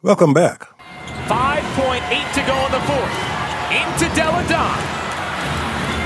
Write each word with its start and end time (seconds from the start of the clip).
Welcome 0.00 0.32
back. 0.32 0.62
5.8 1.26 1.58
to 1.58 2.42
go 2.46 2.54
in 2.54 2.70
the 2.70 2.78
fourth. 2.86 3.16
Into 3.74 4.06
Delle 4.14 4.46
Donne. 4.46 4.84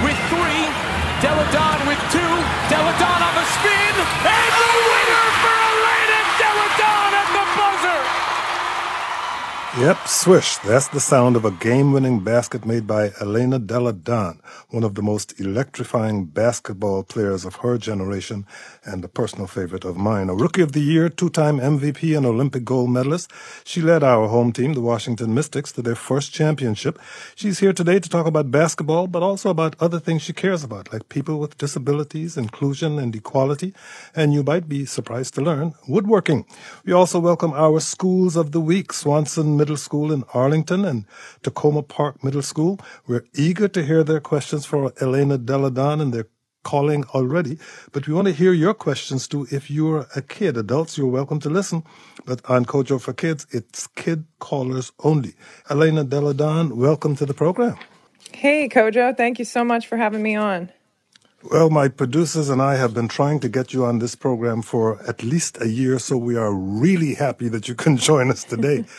With 0.01 0.17
three. 0.33 0.65
Delle 1.21 1.45
Donne 1.53 1.85
with 1.85 2.01
two. 2.09 2.33
Delle 2.73 2.89
Donne 2.97 3.21
on 3.21 3.35
the 3.37 3.45
spin. 3.53 3.95
And 4.25 4.62
Yep, 9.79 10.07
swish. 10.07 10.59
That's 10.59 10.89
the 10.89 11.01
sound 11.01 11.35
of 11.35 11.47
a 11.47 11.51
game-winning 11.51 12.21
basket 12.21 12.67
made 12.67 12.87
by 12.87 13.13
Elena 13.23 13.59
Delle 13.59 13.93
Donne, 13.93 14.39
one 14.69 14.85
of 14.85 14.97
the 14.97 15.01
most 15.01 15.41
electrifying 15.41 16.27
basketball 16.27 17.05
players 17.05 17.47
of 17.47 17.57
her 17.57 17.79
generation 17.79 18.45
and 18.85 19.03
a 19.03 19.09
personal 19.09 19.47
favorite 19.47 19.87
of 19.87 19.97
mine. 19.97 20.29
A 20.29 20.35
rookie 20.35 20.61
of 20.61 20.73
the 20.73 20.83
year, 20.83 21.09
two-time 21.09 21.59
MVP 21.59 22.15
and 22.15 22.27
Olympic 22.27 22.67
gold 22.67 22.91
medalist, 22.91 23.33
she 23.65 23.81
led 23.81 24.03
our 24.03 24.29
home 24.29 24.53
team, 24.53 24.75
the 24.75 24.83
Washington 24.83 25.33
Mystics, 25.33 25.73
to 25.73 25.81
their 25.81 25.95
first 25.95 26.35
championship. 26.35 26.99
She's 27.35 27.61
here 27.61 27.73
today 27.73 27.99
to 27.99 28.11
talk 28.11 28.27
about 28.27 28.51
basketball, 28.51 29.07
but 29.07 29.23
also 29.23 29.49
about 29.49 29.75
other 29.81 29.99
things 29.99 30.21
she 30.21 30.35
cares 30.35 30.63
about, 30.63 30.93
like 30.93 31.09
people 31.09 31.39
with 31.41 31.57
disabilities, 31.57 32.37
inclusion, 32.37 32.99
and 32.99 33.17
equality. 33.17 33.73
And 34.15 34.35
you 34.35 34.43
might 34.43 34.69
be 34.69 34.85
surprised 34.85 35.33
to 35.37 35.41
learn, 35.41 35.73
woodworking. 35.89 36.45
We 36.85 36.93
also 36.93 37.19
welcome 37.19 37.55
our 37.55 37.81
schools 37.81 38.37
of 38.37 38.53
the 38.53 38.61
week, 38.61 38.93
Swanson 38.93 39.62
Middle 39.63 39.77
School 39.77 40.11
in 40.11 40.25
Arlington 40.35 40.85
and 40.85 41.07
Takoma 41.45 41.87
Park 41.87 42.25
Middle 42.25 42.43
School. 42.43 42.81
We're 43.07 43.27
eager 43.33 43.69
to 43.69 43.85
hear 43.85 44.03
their 44.03 44.19
questions 44.19 44.67
for 44.67 44.93
Elena 45.01 45.39
Delle 45.39 45.71
Donne 45.71 46.01
and 46.01 46.13
they're 46.13 46.27
calling 46.65 47.05
already, 47.15 47.59
but 47.93 48.09
we 48.09 48.13
want 48.13 48.27
to 48.27 48.33
hear 48.33 48.53
your 48.53 48.75
questions 48.75 49.29
too. 49.29 49.47
If 49.53 49.71
you're 49.71 50.09
a 50.17 50.23
kid, 50.23 50.57
adults, 50.57 50.99
you're 50.99 51.07
welcome 51.07 51.39
to 51.41 51.49
listen. 51.49 51.85
But 52.27 52.41
on 52.51 52.65
Kojo 52.65 53.01
for 53.01 53.13
Kids, 53.13 53.47
it's 53.53 53.87
kid 53.87 54.25
callers 54.41 54.91
only. 55.05 55.35
Elena 55.71 56.03
Delle 56.03 56.35
Donne, 56.35 56.77
welcome 56.77 57.15
to 57.15 57.25
the 57.25 57.35
program. 57.35 57.77
Hey, 58.33 58.69
Kojo. 58.69 59.17
Thank 59.17 59.39
you 59.39 59.45
so 59.45 59.63
much 59.63 59.87
for 59.87 59.97
having 59.97 60.25
me 60.25 60.35
on. 60.35 60.73
Well, 61.53 61.71
my 61.71 61.87
producers 61.87 62.49
and 62.49 62.61
I 62.61 62.75
have 62.77 62.95
been 62.95 63.09
trying 63.09 63.39
to 63.41 63.49
get 63.49 63.73
you 63.73 63.85
on 63.85 64.01
this 64.01 64.17
program 64.17 64.63
for 64.63 65.01
at 65.09 65.23
least 65.23 65.61
a 65.61 65.69
year, 65.69 66.01
so 66.01 66.17
we 66.17 66.37
are 66.37 66.53
really 66.53 67.15
happy 67.15 67.49
that 67.49 67.69
you 67.69 67.77
can 67.77 67.97
join 68.09 68.29
us 68.29 68.43
today. 68.43 68.85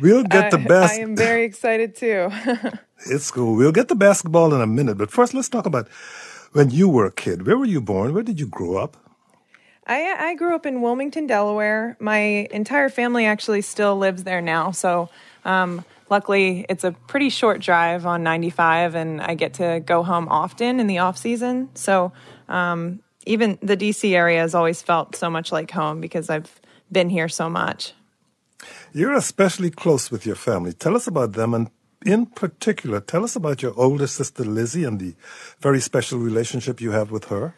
We'll 0.00 0.24
get 0.24 0.50
the 0.50 0.58
best. 0.58 0.94
I 0.94 1.02
am 1.02 1.16
very 1.16 1.44
excited 1.44 1.94
too. 1.94 2.30
it's 3.06 3.30
cool. 3.30 3.56
We'll 3.56 3.72
get 3.72 3.88
the 3.88 3.94
basketball 3.94 4.54
in 4.54 4.60
a 4.60 4.66
minute, 4.66 4.96
but 4.96 5.10
first 5.10 5.34
let's 5.34 5.48
talk 5.48 5.66
about 5.66 5.88
when 6.52 6.70
you 6.70 6.88
were 6.88 7.06
a 7.06 7.12
kid. 7.12 7.46
Where 7.46 7.56
were 7.56 7.64
you 7.64 7.80
born? 7.80 8.14
Where 8.14 8.22
did 8.22 8.40
you 8.40 8.46
grow 8.46 8.76
up? 8.76 8.96
I, 9.86 10.30
I 10.30 10.34
grew 10.34 10.54
up 10.54 10.66
in 10.66 10.82
Wilmington, 10.82 11.26
Delaware. 11.26 11.96
My 11.98 12.46
entire 12.50 12.88
family 12.88 13.26
actually 13.26 13.62
still 13.62 13.96
lives 13.96 14.24
there 14.24 14.40
now. 14.40 14.70
So, 14.70 15.08
um, 15.44 15.84
luckily, 16.08 16.64
it's 16.68 16.84
a 16.84 16.92
pretty 16.92 17.28
short 17.28 17.60
drive 17.60 18.06
on 18.06 18.22
95, 18.22 18.94
and 18.94 19.20
I 19.20 19.34
get 19.34 19.54
to 19.54 19.82
go 19.84 20.02
home 20.02 20.28
often 20.28 20.78
in 20.78 20.86
the 20.86 20.98
off 20.98 21.18
season. 21.18 21.70
So, 21.74 22.12
um, 22.48 23.00
even 23.26 23.58
the 23.62 23.76
DC 23.76 24.12
area 24.12 24.40
has 24.40 24.54
always 24.54 24.80
felt 24.80 25.16
so 25.16 25.28
much 25.28 25.50
like 25.50 25.70
home 25.70 26.00
because 26.00 26.30
I've 26.30 26.60
been 26.92 27.10
here 27.10 27.28
so 27.28 27.50
much. 27.50 27.92
You're 28.92 29.14
especially 29.14 29.70
close 29.70 30.10
with 30.10 30.26
your 30.26 30.36
family. 30.36 30.72
Tell 30.72 30.96
us 30.96 31.06
about 31.06 31.32
them 31.32 31.54
and 31.54 31.70
in 32.04 32.26
particular, 32.26 33.00
tell 33.00 33.24
us 33.24 33.36
about 33.36 33.62
your 33.62 33.74
older 33.78 34.06
sister 34.06 34.44
Lizzie 34.44 34.84
and 34.84 34.98
the 34.98 35.14
very 35.60 35.80
special 35.80 36.18
relationship 36.18 36.80
you 36.80 36.92
have 36.92 37.10
with 37.10 37.26
her. 37.26 37.54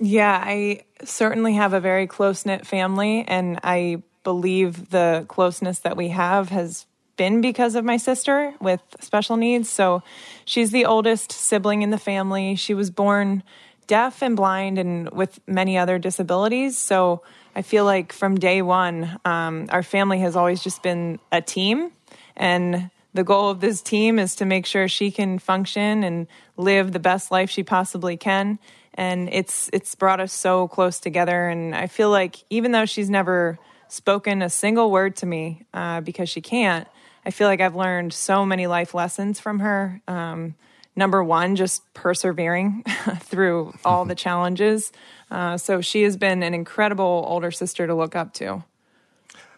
Yeah, 0.00 0.42
I 0.44 0.82
certainly 1.04 1.54
have 1.54 1.72
a 1.72 1.80
very 1.80 2.08
close 2.08 2.44
knit 2.44 2.66
family, 2.66 3.24
and 3.28 3.60
I 3.62 4.02
believe 4.24 4.90
the 4.90 5.26
closeness 5.28 5.78
that 5.80 5.96
we 5.96 6.08
have 6.08 6.48
has 6.48 6.86
been 7.16 7.40
because 7.40 7.76
of 7.76 7.84
my 7.84 7.98
sister 7.98 8.52
with 8.60 8.80
special 9.00 9.36
needs. 9.36 9.70
So 9.70 10.02
she's 10.44 10.72
the 10.72 10.86
oldest 10.86 11.30
sibling 11.30 11.82
in 11.82 11.90
the 11.90 11.98
family. 11.98 12.56
She 12.56 12.74
was 12.74 12.90
born 12.90 13.44
deaf 13.86 14.22
and 14.22 14.36
blind 14.36 14.78
and 14.78 15.10
with 15.10 15.38
many 15.46 15.78
other 15.78 15.98
disabilities. 15.98 16.78
So 16.78 17.22
I 17.54 17.62
feel 17.62 17.84
like 17.84 18.12
from 18.12 18.36
day 18.36 18.62
one, 18.62 19.18
um, 19.24 19.66
our 19.70 19.82
family 19.82 20.20
has 20.20 20.36
always 20.36 20.62
just 20.62 20.82
been 20.82 21.18
a 21.30 21.42
team. 21.42 21.92
And 22.36 22.90
the 23.14 23.24
goal 23.24 23.50
of 23.50 23.60
this 23.60 23.82
team 23.82 24.18
is 24.18 24.36
to 24.36 24.44
make 24.44 24.64
sure 24.64 24.88
she 24.88 25.10
can 25.10 25.38
function 25.38 26.02
and 26.02 26.26
live 26.56 26.92
the 26.92 26.98
best 26.98 27.30
life 27.30 27.50
she 27.50 27.62
possibly 27.62 28.16
can. 28.16 28.58
And 28.94 29.28
it's 29.32 29.70
it's 29.72 29.94
brought 29.94 30.20
us 30.20 30.32
so 30.32 30.68
close 30.68 30.98
together. 30.98 31.48
And 31.48 31.74
I 31.74 31.86
feel 31.86 32.10
like 32.10 32.44
even 32.50 32.72
though 32.72 32.86
she's 32.86 33.10
never 33.10 33.58
spoken 33.88 34.40
a 34.40 34.48
single 34.48 34.90
word 34.90 35.16
to 35.16 35.26
me 35.26 35.66
uh, 35.74 36.00
because 36.00 36.30
she 36.30 36.40
can't, 36.40 36.88
I 37.24 37.30
feel 37.30 37.48
like 37.48 37.60
I've 37.60 37.76
learned 37.76 38.12
so 38.14 38.46
many 38.46 38.66
life 38.66 38.94
lessons 38.94 39.38
from 39.38 39.60
her. 39.60 40.00
Um, 40.08 40.54
number 40.96 41.22
one, 41.22 41.56
just 41.56 41.82
persevering 41.94 42.84
through 43.20 43.74
all 43.84 44.04
the 44.04 44.14
challenges. 44.14 44.92
Uh, 45.30 45.56
so 45.56 45.80
she 45.80 46.02
has 46.02 46.16
been 46.16 46.42
an 46.42 46.54
incredible 46.54 47.24
older 47.26 47.50
sister 47.50 47.86
to 47.86 47.94
look 47.94 48.14
up 48.14 48.34
to. 48.34 48.64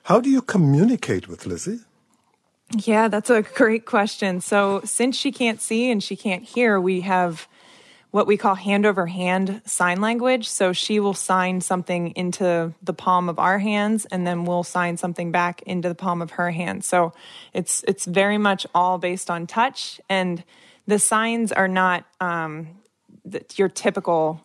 How 0.05 0.21
do 0.21 0.31
you 0.31 0.43
communicate 0.43 1.29
with 1.29 1.47
Lizzie? 1.47 1.81
Yeah, 2.73 3.09
that's 3.09 3.31
a 3.31 3.43
great 3.43 3.85
question. 3.85 4.41
So, 4.41 4.81
since 4.85 5.17
she 5.17 5.33
can't 5.33 5.61
see 5.61 5.91
and 5.91 6.03
she 6.03 6.17
can't 6.17 6.43
hear, 6.43 6.81
we 6.81 7.03
have 7.03 7.47
what 8.11 8.27
we 8.27 8.37
call 8.37 8.55
hand 8.55 8.87
over 8.87 9.07
hand 9.07 9.61
sign 9.65 10.01
language. 10.01 10.49
So, 10.49 10.73
she 10.73 10.99
will 10.99 11.15
sign 11.15 11.61
something 11.61 12.11
into 12.11 12.75
the 12.83 12.95
palm 12.95 13.29
of 13.29 13.39
our 13.39 13.59
hands 13.59 14.07
and 14.07 14.27
then 14.27 14.45
we'll 14.45 14.63
sign 14.63 14.97
something 14.97 15.31
back 15.31 15.63
into 15.63 15.89
the 15.89 15.95
palm 15.95 16.21
of 16.21 16.33
her 16.33 16.51
hand. 16.51 16.85
So, 16.85 17.13
it's 17.53 17.85
it's 17.87 18.07
very 18.07 18.39
much 18.39 18.67
all 18.75 18.99
based 18.99 19.31
on 19.31 19.47
touch 19.47 20.01
and 20.09 20.43
the 20.87 20.99
signs 20.99 21.53
are 21.53 21.69
not 21.69 22.05
um, 22.21 22.69
the, 23.25 23.45
your 23.57 23.69
typical 23.69 24.45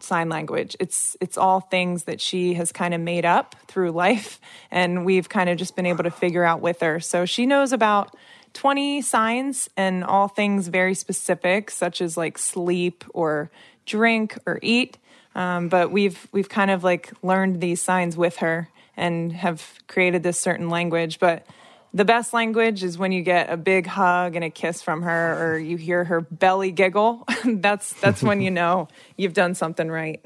sign 0.00 0.28
language. 0.28 0.76
It's 0.80 1.16
it's 1.20 1.36
all 1.36 1.60
things 1.60 2.04
that 2.04 2.20
she 2.20 2.54
has 2.54 2.72
kind 2.72 2.94
of 2.94 3.00
made 3.00 3.24
up 3.24 3.56
through 3.66 3.92
life 3.92 4.40
and 4.70 5.04
we've 5.04 5.28
kind 5.28 5.50
of 5.50 5.56
just 5.56 5.76
been 5.76 5.86
able 5.86 6.04
to 6.04 6.10
figure 6.10 6.44
out 6.44 6.60
with 6.60 6.80
her. 6.80 7.00
So 7.00 7.24
she 7.24 7.46
knows 7.46 7.72
about 7.72 8.16
20 8.54 9.02
signs 9.02 9.68
and 9.76 10.04
all 10.04 10.28
things 10.28 10.68
very 10.68 10.94
specific 10.94 11.70
such 11.70 12.00
as 12.00 12.16
like 12.16 12.38
sleep 12.38 13.04
or 13.14 13.50
drink 13.86 14.38
or 14.46 14.58
eat. 14.62 14.98
Um, 15.34 15.68
but 15.68 15.90
we've 15.90 16.26
we've 16.32 16.48
kind 16.48 16.70
of 16.70 16.82
like 16.82 17.12
learned 17.22 17.60
these 17.60 17.82
signs 17.82 18.16
with 18.16 18.38
her 18.38 18.68
and 18.96 19.32
have 19.32 19.74
created 19.86 20.22
this 20.22 20.38
certain 20.38 20.68
language, 20.68 21.20
but 21.20 21.46
the 21.94 22.04
best 22.04 22.32
language 22.32 22.84
is 22.84 22.98
when 22.98 23.12
you 23.12 23.22
get 23.22 23.50
a 23.50 23.56
big 23.56 23.86
hug 23.86 24.36
and 24.36 24.44
a 24.44 24.50
kiss 24.50 24.82
from 24.82 25.02
her 25.02 25.42
or 25.42 25.58
you 25.58 25.76
hear 25.76 26.04
her 26.04 26.20
belly 26.20 26.70
giggle. 26.70 27.24
that's 27.44 27.94
that's 27.94 28.22
when 28.22 28.40
you 28.40 28.50
know 28.50 28.88
you've 29.16 29.34
done 29.34 29.54
something 29.54 29.90
right. 29.90 30.24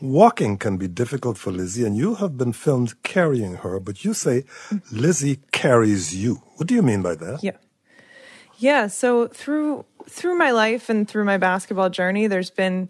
Walking 0.00 0.58
can 0.58 0.78
be 0.78 0.88
difficult 0.88 1.38
for 1.38 1.52
Lizzie, 1.52 1.84
and 1.84 1.96
you 1.96 2.16
have 2.16 2.36
been 2.36 2.52
filmed 2.52 3.00
carrying 3.04 3.54
her, 3.58 3.78
but 3.78 4.04
you 4.04 4.14
say 4.14 4.44
Lizzie 4.90 5.38
carries 5.52 6.12
you. 6.12 6.42
What 6.56 6.66
do 6.66 6.74
you 6.74 6.82
mean 6.82 7.02
by 7.02 7.14
that? 7.14 7.42
Yeah. 7.42 7.56
Yeah, 8.58 8.88
so 8.88 9.28
through 9.28 9.84
through 10.08 10.36
my 10.36 10.50
life 10.50 10.88
and 10.88 11.08
through 11.08 11.24
my 11.24 11.38
basketball 11.38 11.90
journey, 11.90 12.26
there's 12.26 12.50
been 12.50 12.88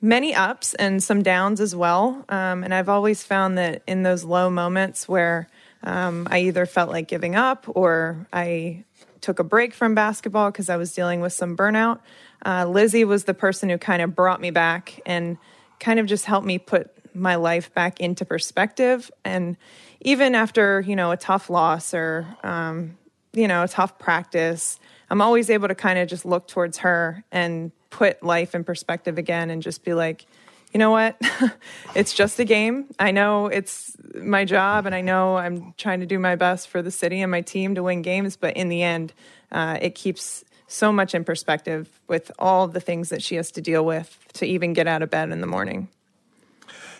many 0.00 0.34
ups 0.34 0.74
and 0.74 1.02
some 1.02 1.22
downs 1.22 1.60
as 1.60 1.74
well. 1.76 2.24
Um, 2.28 2.64
and 2.64 2.72
I've 2.72 2.88
always 2.88 3.22
found 3.22 3.58
that 3.58 3.82
in 3.86 4.02
those 4.02 4.24
low 4.24 4.50
moments 4.50 5.08
where 5.08 5.48
um, 5.82 6.28
I 6.30 6.40
either 6.40 6.66
felt 6.66 6.90
like 6.90 7.08
giving 7.08 7.34
up 7.34 7.66
or 7.68 8.26
I 8.32 8.84
took 9.20 9.38
a 9.38 9.44
break 9.44 9.74
from 9.74 9.94
basketball 9.94 10.50
because 10.50 10.68
I 10.68 10.76
was 10.76 10.94
dealing 10.94 11.20
with 11.20 11.32
some 11.32 11.56
burnout. 11.56 12.00
Uh, 12.44 12.66
Lizzie 12.66 13.04
was 13.04 13.24
the 13.24 13.34
person 13.34 13.68
who 13.68 13.78
kind 13.78 14.02
of 14.02 14.14
brought 14.14 14.40
me 14.40 14.50
back 14.50 15.00
and 15.04 15.38
kind 15.78 16.00
of 16.00 16.06
just 16.06 16.24
helped 16.24 16.46
me 16.46 16.58
put 16.58 16.90
my 17.14 17.36
life 17.36 17.72
back 17.74 18.00
into 18.00 18.24
perspective. 18.24 19.10
And 19.24 19.56
even 20.00 20.34
after, 20.34 20.80
you 20.80 20.96
know, 20.96 21.10
a 21.10 21.16
tough 21.16 21.50
loss 21.50 21.92
or, 21.92 22.26
um, 22.42 22.96
you 23.32 23.48
know, 23.48 23.62
a 23.62 23.68
tough 23.68 23.98
practice, 23.98 24.78
I'm 25.10 25.20
always 25.20 25.50
able 25.50 25.68
to 25.68 25.74
kind 25.74 25.98
of 25.98 26.08
just 26.08 26.24
look 26.24 26.46
towards 26.46 26.78
her 26.78 27.24
and 27.32 27.72
put 27.90 28.22
life 28.22 28.54
in 28.54 28.64
perspective 28.64 29.18
again 29.18 29.50
and 29.50 29.60
just 29.60 29.84
be 29.84 29.94
like, 29.94 30.24
you 30.72 30.78
know 30.78 30.90
what? 30.90 31.20
it's 31.94 32.14
just 32.14 32.38
a 32.38 32.44
game. 32.44 32.86
I 32.98 33.10
know 33.10 33.46
it's 33.46 33.96
my 34.14 34.44
job 34.44 34.86
and 34.86 34.94
I 34.94 35.00
know 35.00 35.36
I'm 35.36 35.74
trying 35.76 36.00
to 36.00 36.06
do 36.06 36.18
my 36.18 36.36
best 36.36 36.68
for 36.68 36.82
the 36.82 36.90
city 36.90 37.20
and 37.20 37.30
my 37.30 37.40
team 37.40 37.74
to 37.74 37.82
win 37.82 38.02
games, 38.02 38.36
but 38.36 38.56
in 38.56 38.68
the 38.68 38.82
end, 38.82 39.12
uh, 39.50 39.78
it 39.80 39.94
keeps 39.94 40.44
so 40.68 40.92
much 40.92 41.14
in 41.14 41.24
perspective 41.24 42.00
with 42.06 42.30
all 42.38 42.68
the 42.68 42.80
things 42.80 43.08
that 43.08 43.22
she 43.22 43.34
has 43.34 43.50
to 43.52 43.60
deal 43.60 43.84
with 43.84 44.18
to 44.34 44.46
even 44.46 44.72
get 44.72 44.86
out 44.86 45.02
of 45.02 45.10
bed 45.10 45.30
in 45.30 45.40
the 45.40 45.46
morning. 45.46 45.88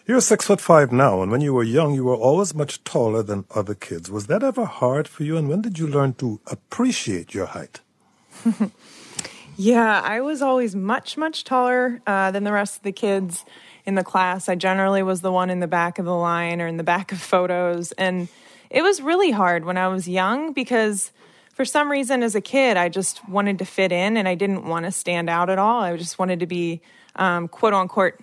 You're 0.07 0.21
six 0.21 0.47
foot 0.47 0.61
five 0.61 0.91
now, 0.91 1.23
and 1.23 1.31
when 1.31 1.41
you 1.41 1.55
were 1.55 1.63
young, 1.63 1.95
you 1.95 2.05
were 2.05 2.17
always 2.17 2.53
much 2.53 2.83
taller 2.83 3.23
than 3.23 3.45
other 3.55 3.75
kids. 3.75 4.11
Was 4.11 4.27
that 4.27 4.43
ever 4.43 4.65
hard 4.65 5.07
for 5.07 5.23
you, 5.23 5.37
and 5.37 5.49
when 5.49 5.63
did 5.63 5.79
you 5.79 5.87
learn 5.87 6.15
to 6.15 6.41
appreciate 6.49 7.33
your 7.33 7.47
height? 7.47 7.81
Yeah, 9.61 10.01
I 10.03 10.23
was 10.23 10.41
always 10.41 10.75
much, 10.75 11.19
much 11.19 11.45
taller 11.45 12.01
uh, 12.07 12.31
than 12.31 12.45
the 12.45 12.53
rest 12.53 12.79
of 12.79 12.83
the 12.83 12.93
kids 12.93 13.45
in 13.85 13.95
the 13.95 14.03
class. 14.03 14.49
I 14.49 14.55
generally 14.55 15.03
was 15.03 15.21
the 15.21 15.31
one 15.31 15.51
in 15.51 15.61
the 15.61 15.67
back 15.67 15.99
of 15.99 16.07
the 16.07 16.15
line 16.15 16.63
or 16.63 16.67
in 16.67 16.79
the 16.79 16.83
back 16.83 17.13
of 17.13 17.21
photos. 17.21 17.93
And 17.93 18.29
it 18.71 18.81
was 18.81 19.03
really 19.03 19.31
hard 19.31 19.67
when 19.67 19.77
I 19.77 19.89
was 19.89 20.09
young 20.09 20.55
because 20.55 21.13
for 21.53 21.67
some 21.67 21.91
reason 21.91 22.23
as 22.23 22.35
a 22.35 22.41
kid, 22.41 22.79
I 22.79 22.89
just 22.89 23.29
wanted 23.29 23.59
to 23.59 23.67
fit 23.67 23.93
in 23.93 24.17
and 24.17 24.27
I 24.27 24.35
didn't 24.35 24.65
want 24.65 24.87
to 24.87 24.91
stand 24.91 25.29
out 25.29 25.51
at 25.51 25.59
all. 25.59 25.83
I 25.83 25.95
just 25.99 26.19
wanted 26.19 26.41
to 26.41 26.47
be 26.47 26.81
um, 27.17 27.47
quote 27.47 27.75
unquote 27.75 28.15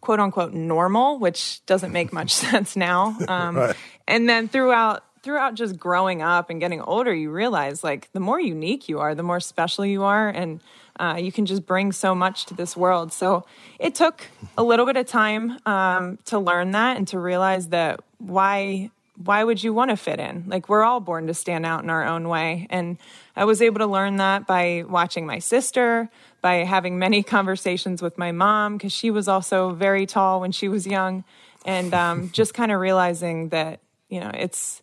quote 0.00 0.20
unquote 0.20 0.52
normal, 0.54 1.18
which 1.18 1.66
doesn't 1.66 1.90
make 1.90 2.12
much 2.12 2.32
sense 2.34 2.76
now. 2.76 3.16
Um, 3.26 3.56
right. 3.56 3.76
And 4.06 4.28
then 4.28 4.46
throughout 4.46 5.02
throughout 5.26 5.54
just 5.54 5.76
growing 5.76 6.22
up 6.22 6.50
and 6.50 6.60
getting 6.60 6.80
older, 6.80 7.12
you 7.12 7.32
realize 7.32 7.82
like 7.82 8.08
the 8.12 8.20
more 8.20 8.40
unique 8.40 8.88
you 8.88 9.00
are, 9.00 9.12
the 9.12 9.24
more 9.24 9.40
special 9.40 9.84
you 9.84 10.04
are, 10.04 10.28
and 10.28 10.60
uh, 11.00 11.18
you 11.18 11.32
can 11.32 11.46
just 11.46 11.66
bring 11.66 11.90
so 11.90 12.14
much 12.14 12.46
to 12.46 12.54
this 12.54 12.76
world. 12.76 13.12
So 13.12 13.44
it 13.80 13.96
took 13.96 14.22
a 14.56 14.62
little 14.62 14.86
bit 14.86 14.96
of 14.96 15.04
time 15.06 15.58
um, 15.66 16.18
to 16.26 16.38
learn 16.38 16.70
that 16.70 16.96
and 16.96 17.08
to 17.08 17.18
realize 17.18 17.68
that 17.68 18.00
why 18.18 18.92
why 19.16 19.42
would 19.42 19.64
you 19.64 19.72
want 19.72 19.90
to 19.90 19.96
fit 19.96 20.20
in? 20.20 20.44
Like 20.46 20.68
we're 20.68 20.84
all 20.84 21.00
born 21.00 21.26
to 21.26 21.34
stand 21.34 21.66
out 21.66 21.82
in 21.82 21.90
our 21.90 22.04
own 22.04 22.28
way, 22.28 22.68
and 22.70 22.96
I 23.34 23.46
was 23.46 23.60
able 23.60 23.80
to 23.80 23.86
learn 23.86 24.18
that 24.18 24.46
by 24.46 24.84
watching 24.88 25.26
my 25.26 25.40
sister, 25.40 26.08
by 26.40 26.56
having 26.58 27.00
many 27.00 27.22
conversations 27.36 28.00
with 28.00 28.16
my 28.16 28.30
mom 28.30 28.76
because 28.76 28.92
she 28.92 29.10
was 29.10 29.26
also 29.26 29.70
very 29.70 30.06
tall 30.06 30.40
when 30.40 30.52
she 30.52 30.68
was 30.68 30.86
young, 30.86 31.24
and 31.64 31.92
um, 31.92 32.30
just 32.30 32.54
kind 32.54 32.70
of 32.70 32.78
realizing 32.78 33.48
that 33.48 33.80
you 34.08 34.20
know 34.20 34.30
it's 34.32 34.82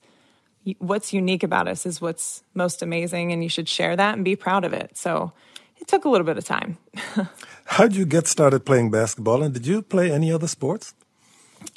what's 0.80 1.14
unique 1.14 1.44
about 1.44 1.68
us 1.68 1.86
is 1.86 2.02
what's 2.02 2.44
most 2.54 2.82
amazing, 2.82 3.32
and 3.32 3.44
you 3.44 3.50
should 3.50 3.70
share 3.70 3.96
that 3.96 4.16
and 4.16 4.24
be 4.24 4.36
proud 4.36 4.64
of 4.64 4.74
it. 4.74 4.98
So 4.98 5.34
it 5.78 5.88
took 5.88 6.06
a 6.06 6.10
little 6.10 6.26
bit 6.26 6.38
of 6.38 6.46
time. 6.46 6.78
How 7.66 7.84
did 7.84 7.96
you 7.96 8.06
get 8.06 8.28
started 8.28 8.66
playing 8.66 8.92
basketball, 8.92 9.44
and 9.44 9.54
did 9.54 9.68
you 9.68 9.82
play 9.82 10.12
any 10.12 10.32
other 10.32 10.48
sports? 10.48 10.94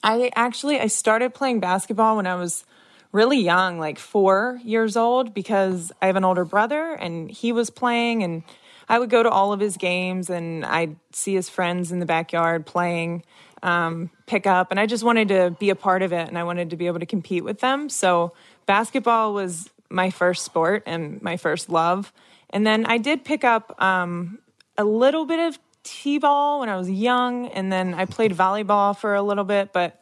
I 0.02 0.30
actually 0.34 0.80
I 0.80 0.88
started 0.88 1.34
playing 1.34 1.60
basketball 1.60 2.16
when 2.16 2.26
I 2.26 2.34
was 2.34 2.64
really 3.12 3.40
young, 3.40 3.78
like 3.78 3.98
four 3.98 4.60
years 4.64 4.96
old, 4.96 5.32
because 5.32 5.92
I 6.02 6.06
have 6.06 6.16
an 6.16 6.24
older 6.24 6.44
brother 6.44 6.92
and 6.92 7.30
he 7.30 7.52
was 7.52 7.70
playing, 7.70 8.22
and 8.22 8.42
I 8.88 8.98
would 8.98 9.10
go 9.10 9.22
to 9.22 9.30
all 9.30 9.52
of 9.52 9.60
his 9.60 9.76
games 9.76 10.30
and 10.30 10.64
I'd 10.64 10.96
see 11.12 11.34
his 11.34 11.48
friends 11.48 11.90
in 11.90 11.98
the 11.98 12.06
backyard 12.06 12.66
playing 12.66 13.24
um, 13.62 14.10
pick 14.26 14.46
up, 14.46 14.70
and 14.70 14.78
I 14.78 14.86
just 14.86 15.04
wanted 15.04 15.28
to 15.28 15.56
be 15.58 15.70
a 15.70 15.76
part 15.76 16.02
of 16.02 16.12
it, 16.12 16.28
and 16.28 16.38
I 16.38 16.44
wanted 16.44 16.70
to 16.70 16.76
be 16.76 16.86
able 16.86 17.00
to 17.00 17.06
compete 17.06 17.44
with 17.44 17.60
them. 17.60 17.88
So 17.88 18.32
basketball 18.66 19.34
was 19.34 19.70
my 19.88 20.10
first 20.10 20.44
sport 20.44 20.82
and 20.86 21.22
my 21.22 21.36
first 21.36 21.68
love. 21.68 22.12
And 22.50 22.66
then 22.66 22.86
I 22.86 22.98
did 22.98 23.24
pick 23.24 23.44
up 23.44 23.80
um, 23.82 24.38
a 24.76 24.84
little 24.84 25.24
bit 25.24 25.38
of 25.40 25.58
t-ball 25.82 26.60
when 26.60 26.68
I 26.68 26.76
was 26.76 26.90
young, 26.90 27.46
and 27.48 27.72
then 27.72 27.94
I 27.94 28.04
played 28.04 28.32
volleyball 28.32 28.96
for 28.96 29.14
a 29.14 29.22
little 29.22 29.44
bit, 29.44 29.72
but 29.72 30.00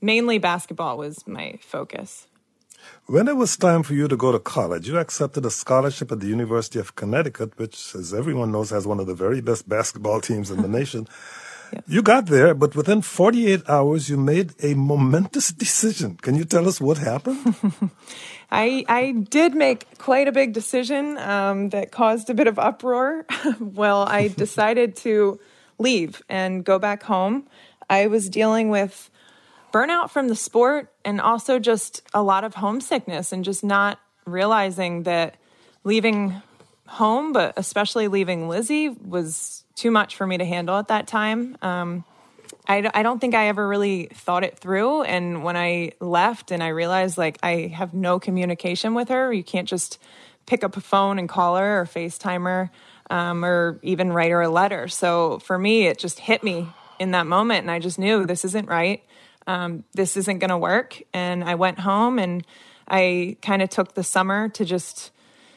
mainly 0.00 0.38
basketball 0.38 0.96
was 0.96 1.26
my 1.26 1.58
focus. 1.60 2.26
When 3.06 3.28
it 3.28 3.36
was 3.36 3.56
time 3.56 3.82
for 3.82 3.94
you 3.94 4.08
to 4.08 4.16
go 4.16 4.32
to 4.32 4.38
college, 4.38 4.88
you 4.88 4.98
accepted 4.98 5.44
a 5.44 5.50
scholarship 5.50 6.10
at 6.12 6.20
the 6.20 6.26
University 6.26 6.78
of 6.78 6.94
Connecticut, 6.94 7.58
which, 7.58 7.94
as 7.94 8.14
everyone 8.14 8.52
knows, 8.52 8.70
has 8.70 8.86
one 8.86 9.00
of 9.00 9.06
the 9.06 9.14
very 9.14 9.40
best 9.40 9.68
basketball 9.68 10.20
teams 10.20 10.50
in 10.50 10.62
the 10.62 10.68
nation. 10.68 11.06
Yeah. 11.72 11.80
You 11.86 12.02
got 12.02 12.26
there, 12.26 12.54
but 12.54 12.74
within 12.74 13.02
48 13.02 13.68
hours, 13.68 14.08
you 14.08 14.16
made 14.16 14.54
a 14.62 14.74
momentous 14.74 15.52
decision. 15.64 16.16
Can 16.16 16.34
you 16.34 16.44
tell 16.44 16.68
us 16.68 16.80
what 16.80 16.98
happened? 16.98 17.54
I, 18.50 18.84
I 18.88 19.12
did 19.12 19.54
make 19.54 19.98
quite 19.98 20.28
a 20.28 20.32
big 20.32 20.52
decision 20.52 21.18
um, 21.18 21.70
that 21.70 21.90
caused 21.90 22.30
a 22.30 22.34
bit 22.34 22.46
of 22.46 22.58
uproar. 22.58 23.26
well, 23.60 24.02
I 24.02 24.28
decided 24.28 24.96
to 24.96 25.40
leave 25.78 26.22
and 26.28 26.64
go 26.64 26.78
back 26.78 27.02
home. 27.02 27.46
I 27.90 28.06
was 28.06 28.30
dealing 28.30 28.70
with 28.70 29.10
burnout 29.72 30.10
from 30.10 30.28
the 30.28 30.36
sport 30.36 30.92
and 31.04 31.20
also 31.20 31.58
just 31.58 32.02
a 32.14 32.22
lot 32.22 32.44
of 32.44 32.54
homesickness 32.54 33.32
and 33.32 33.44
just 33.44 33.64
not 33.64 33.98
realizing 34.24 35.02
that 35.04 35.36
leaving 35.84 36.40
home, 36.86 37.32
but 37.32 37.54
especially 37.56 38.08
leaving 38.08 38.48
Lizzie, 38.48 38.88
was 38.88 39.64
too 39.74 39.90
much 39.90 40.16
for 40.16 40.26
me 40.26 40.38
to 40.38 40.44
handle 40.44 40.76
at 40.76 40.88
that 40.88 41.06
time. 41.06 41.56
Um, 41.62 42.04
I, 42.68 42.90
I 42.94 43.02
don't 43.02 43.20
think 43.20 43.34
I 43.34 43.48
ever 43.48 43.66
really 43.66 44.06
thought 44.12 44.44
it 44.44 44.58
through. 44.58 45.02
And 45.02 45.44
when 45.44 45.56
I 45.56 45.92
left 46.00 46.50
and 46.50 46.62
I 46.62 46.68
realized 46.68 47.18
like 47.18 47.38
I 47.42 47.72
have 47.74 47.94
no 47.94 48.18
communication 48.18 48.94
with 48.94 49.08
her, 49.08 49.32
you 49.32 49.44
can't 49.44 49.68
just 49.68 49.98
pick 50.46 50.64
up 50.64 50.76
a 50.76 50.80
phone 50.80 51.18
and 51.18 51.28
call 51.28 51.56
her 51.56 51.80
or 51.80 51.84
FaceTime 51.84 52.44
her 52.44 52.70
um, 53.10 53.44
or 53.44 53.78
even 53.82 54.12
write 54.12 54.30
her 54.30 54.42
a 54.42 54.48
letter. 54.48 54.88
So 54.88 55.38
for 55.40 55.58
me, 55.58 55.86
it 55.86 55.98
just 55.98 56.18
hit 56.18 56.42
me 56.42 56.68
in 56.98 57.12
that 57.12 57.26
moment. 57.26 57.60
And 57.60 57.70
I 57.70 57.78
just 57.78 57.98
knew 57.98 58.26
this 58.26 58.44
isn't 58.44 58.68
right. 58.68 59.02
Um, 59.46 59.84
this 59.92 60.16
isn't 60.16 60.38
going 60.38 60.50
to 60.50 60.58
work. 60.58 61.00
And 61.12 61.44
I 61.44 61.54
went 61.54 61.80
home 61.80 62.18
and 62.18 62.44
I 62.88 63.36
kind 63.42 63.62
of 63.62 63.70
took 63.70 63.94
the 63.94 64.02
summer 64.02 64.48
to 64.50 64.64
just 64.64 65.12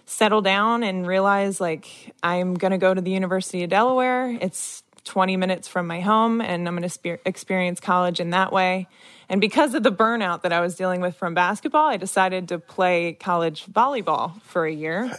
settle 0.09 0.41
down 0.41 0.81
and 0.81 1.05
realize 1.05 1.61
like 1.61 2.15
I'm 2.23 2.55
going 2.55 2.71
to 2.71 2.79
go 2.79 2.93
to 2.93 2.99
the 2.99 3.11
University 3.11 3.63
of 3.63 3.69
Delaware. 3.69 4.35
It's 4.41 4.81
20 5.05 5.37
minutes 5.37 5.67
from 5.67 5.85
my 5.85 6.01
home 6.01 6.41
and 6.41 6.67
I'm 6.67 6.73
going 6.73 6.83
to 6.83 6.89
spe- 6.89 7.21
experience 7.25 7.79
college 7.79 8.19
in 8.19 8.31
that 8.31 8.51
way. 8.51 8.87
And 9.29 9.39
because 9.39 9.75
of 9.75 9.83
the 9.83 9.91
burnout 9.91 10.41
that 10.41 10.51
I 10.51 10.61
was 10.61 10.75
dealing 10.75 11.01
with 11.01 11.15
from 11.15 11.35
basketball, 11.35 11.85
I 11.85 11.97
decided 11.97 12.47
to 12.49 12.57
play 12.57 13.13
college 13.13 13.67
volleyball 13.67 14.41
for 14.41 14.65
a 14.65 14.71
year. 14.71 15.15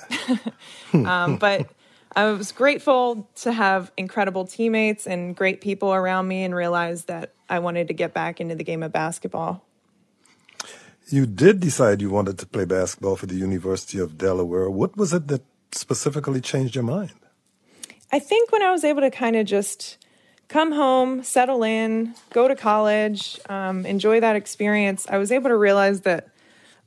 um, 0.92 1.36
but 1.36 1.70
I 2.16 2.32
was 2.32 2.50
grateful 2.50 3.30
to 3.36 3.52
have 3.52 3.92
incredible 3.96 4.44
teammates 4.44 5.06
and 5.06 5.36
great 5.36 5.60
people 5.60 5.94
around 5.94 6.26
me 6.26 6.42
and 6.42 6.52
realized 6.52 7.06
that 7.06 7.32
I 7.48 7.60
wanted 7.60 7.86
to 7.88 7.94
get 7.94 8.12
back 8.12 8.40
into 8.40 8.56
the 8.56 8.64
game 8.64 8.82
of 8.82 8.92
basketball. 8.92 9.64
You 11.12 11.26
did 11.26 11.58
decide 11.58 12.00
you 12.00 12.10
wanted 12.10 12.38
to 12.38 12.46
play 12.46 12.64
basketball 12.64 13.16
for 13.16 13.26
the 13.26 13.34
University 13.34 13.98
of 13.98 14.16
Delaware. 14.16 14.70
What 14.70 14.96
was 14.96 15.12
it 15.12 15.26
that 15.26 15.42
specifically 15.72 16.40
changed 16.40 16.76
your 16.76 16.84
mind? 16.84 17.12
I 18.12 18.20
think 18.20 18.52
when 18.52 18.62
I 18.62 18.70
was 18.70 18.84
able 18.84 19.00
to 19.02 19.10
kind 19.10 19.34
of 19.34 19.44
just 19.44 19.98
come 20.46 20.72
home, 20.72 21.24
settle 21.24 21.64
in, 21.64 22.14
go 22.30 22.46
to 22.46 22.54
college, 22.54 23.40
um, 23.48 23.84
enjoy 23.86 24.20
that 24.20 24.36
experience, 24.36 25.06
I 25.08 25.18
was 25.18 25.32
able 25.32 25.50
to 25.50 25.56
realize 25.56 26.02
that 26.02 26.28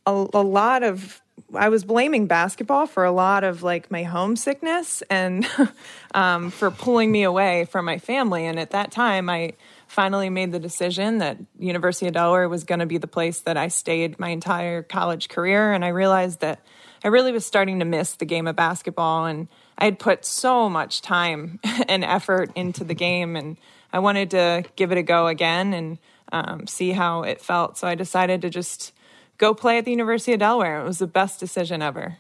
a, 0.05 0.11
a 0.33 0.41
lot 0.41 0.83
of 0.83 1.21
I 1.53 1.69
was 1.69 1.83
blaming 1.83 2.27
basketball 2.27 2.87
for 2.87 3.03
a 3.03 3.11
lot 3.11 3.43
of 3.43 3.61
like 3.61 3.91
my 3.91 4.03
homesickness 4.03 5.01
and 5.09 5.47
um, 6.13 6.49
for 6.49 6.71
pulling 6.71 7.11
me 7.11 7.23
away 7.23 7.65
from 7.65 7.85
my 7.85 7.97
family. 7.97 8.45
And 8.45 8.59
at 8.59 8.71
that 8.71 8.91
time, 8.91 9.29
I 9.29 9.53
finally 9.93 10.29
made 10.29 10.51
the 10.51 10.59
decision 10.59 11.19
that 11.19 11.37
University 11.57 12.07
of 12.07 12.13
Delaware 12.13 12.49
was 12.49 12.63
going 12.63 12.79
to 12.79 12.85
be 12.85 12.97
the 12.97 13.07
place 13.07 13.41
that 13.41 13.57
I 13.57 13.67
stayed 13.67 14.19
my 14.19 14.29
entire 14.29 14.83
college 14.83 15.29
career. 15.29 15.71
And 15.71 15.85
I 15.85 15.89
realized 15.89 16.41
that 16.41 16.59
I 17.03 17.09
really 17.09 17.31
was 17.31 17.45
starting 17.45 17.79
to 17.79 17.85
miss 17.85 18.15
the 18.15 18.25
game 18.25 18.47
of 18.47 18.55
basketball 18.55 19.25
and 19.25 19.47
I 19.77 19.85
had 19.85 19.99
put 19.99 20.25
so 20.25 20.69
much 20.69 21.01
time 21.01 21.59
and 21.87 22.03
effort 22.03 22.51
into 22.55 22.83
the 22.83 22.93
game, 22.93 23.35
and 23.35 23.57
I 23.91 23.99
wanted 23.99 24.31
to 24.31 24.63
give 24.75 24.91
it 24.91 24.97
a 24.97 25.03
go 25.03 25.27
again 25.27 25.73
and 25.73 25.97
um, 26.31 26.67
see 26.67 26.91
how 26.91 27.23
it 27.23 27.41
felt. 27.41 27.77
So 27.77 27.87
I 27.87 27.95
decided 27.95 28.41
to 28.41 28.49
just 28.49 28.93
go 29.37 29.53
play 29.53 29.77
at 29.77 29.85
the 29.85 29.91
University 29.91 30.33
of 30.33 30.39
Delaware. 30.39 30.79
It 30.79 30.85
was 30.85 30.99
the 30.99 31.07
best 31.07 31.39
decision 31.39 31.81
ever. 31.81 32.17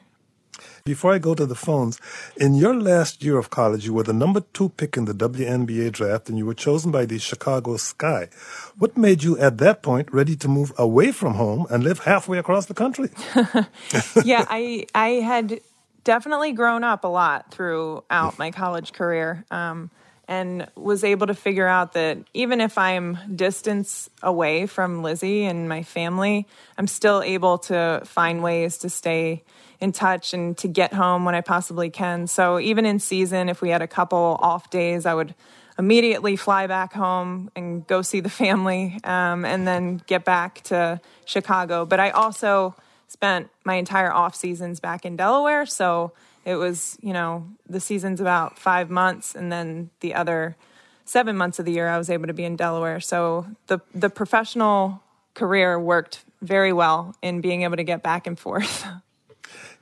Before 0.85 1.13
I 1.13 1.17
go 1.17 1.33
to 1.33 1.45
the 1.45 1.55
phones, 1.55 1.99
in 2.37 2.55
your 2.55 2.75
last 2.75 3.23
year 3.23 3.37
of 3.37 3.49
college, 3.49 3.85
you 3.85 3.93
were 3.93 4.03
the 4.03 4.13
number 4.13 4.41
two 4.53 4.69
pick 4.69 4.97
in 4.97 5.05
the 5.05 5.13
WNBA 5.13 5.91
draft 5.91 6.29
and 6.29 6.37
you 6.37 6.45
were 6.45 6.53
chosen 6.53 6.91
by 6.91 7.05
the 7.05 7.19
Chicago 7.19 7.77
Sky. 7.77 8.29
What 8.77 8.97
made 8.97 9.23
you, 9.23 9.37
at 9.37 9.59
that 9.59 9.81
point, 9.81 10.13
ready 10.13 10.35
to 10.35 10.47
move 10.47 10.73
away 10.77 11.11
from 11.11 11.35
home 11.35 11.65
and 11.69 11.83
live 11.83 11.99
halfway 11.99 12.37
across 12.37 12.65
the 12.65 12.73
country? 12.73 13.09
yeah, 14.25 14.45
I, 14.49 14.85
I 14.93 15.09
had 15.21 15.61
definitely 16.03 16.51
grown 16.51 16.83
up 16.83 17.03
a 17.03 17.07
lot 17.07 17.51
throughout 17.51 18.37
my 18.37 18.51
college 18.51 18.93
career 18.93 19.45
um, 19.51 19.89
and 20.27 20.67
was 20.75 21.03
able 21.03 21.27
to 21.27 21.33
figure 21.33 21.67
out 21.67 21.93
that 21.93 22.17
even 22.33 22.61
if 22.61 22.77
I'm 22.77 23.17
distance 23.35 24.09
away 24.21 24.65
from 24.65 25.03
Lizzie 25.03 25.45
and 25.45 25.67
my 25.67 25.83
family, 25.83 26.47
I'm 26.77 26.87
still 26.87 27.21
able 27.21 27.57
to 27.59 28.01
find 28.05 28.43
ways 28.43 28.77
to 28.79 28.89
stay 28.89 29.43
in 29.83 29.91
touch 29.91 30.33
and 30.33 30.57
to 30.57 30.69
get 30.69 30.93
home 30.93 31.25
when 31.25 31.35
I 31.35 31.41
possibly 31.41 31.89
can. 31.89 32.25
So 32.27 32.57
even 32.57 32.85
in 32.85 32.99
season, 32.99 33.49
if 33.49 33.61
we 33.61 33.67
had 33.67 33.81
a 33.81 33.87
couple 33.87 34.39
off 34.41 34.69
days, 34.69 35.05
I 35.05 35.13
would 35.13 35.35
immediately 35.77 36.37
fly 36.37 36.67
back 36.67 36.93
home 36.93 37.51
and 37.53 37.85
go 37.85 38.01
see 38.01 38.21
the 38.21 38.29
family 38.29 38.97
um, 39.03 39.43
and 39.43 39.67
then 39.67 40.01
get 40.07 40.23
back 40.23 40.61
to 40.63 41.01
Chicago. 41.25 41.85
But 41.85 41.99
I 41.99 42.11
also 42.11 42.75
spent 43.09 43.49
my 43.65 43.75
entire 43.75 44.11
off 44.11 44.35
seasons 44.35 44.79
back 44.79 45.05
in 45.05 45.17
Delaware. 45.17 45.65
So 45.65 46.13
it 46.45 46.55
was, 46.55 46.97
you 47.01 47.11
know, 47.11 47.45
the 47.67 47.81
season's 47.81 48.21
about 48.21 48.57
five 48.57 48.89
months, 48.89 49.35
and 49.35 49.51
then 49.51 49.89
the 49.99 50.13
other 50.13 50.55
seven 51.03 51.35
months 51.35 51.59
of 51.59 51.65
the 51.65 51.73
year 51.73 51.89
I 51.89 51.97
was 51.97 52.09
able 52.09 52.27
to 52.27 52.33
be 52.33 52.45
in 52.45 52.55
Delaware. 52.55 53.01
So 53.01 53.47
the 53.67 53.79
the 53.93 54.09
professional 54.09 55.01
career 55.33 55.77
worked 55.79 56.23
very 56.41 56.71
well 56.71 57.15
in 57.21 57.41
being 57.41 57.63
able 57.63 57.77
to 57.77 57.83
get 57.83 58.01
back 58.01 58.27
and 58.27 58.39
forth. 58.39 58.85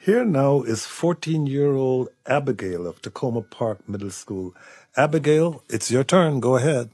Here 0.03 0.25
now 0.25 0.63
is 0.63 0.88
14 0.88 1.46
year 1.46 1.74
old 1.74 2.10
Abigail 2.25 2.88
of 2.88 3.03
Takoma 3.03 3.48
Park 3.48 3.88
Middle 3.88 4.10
School. 4.10 4.55
Abigail, 4.98 5.62
it's 5.70 5.91
your 5.91 6.03
turn. 6.03 6.39
Go 6.39 6.55
ahead. 6.55 6.89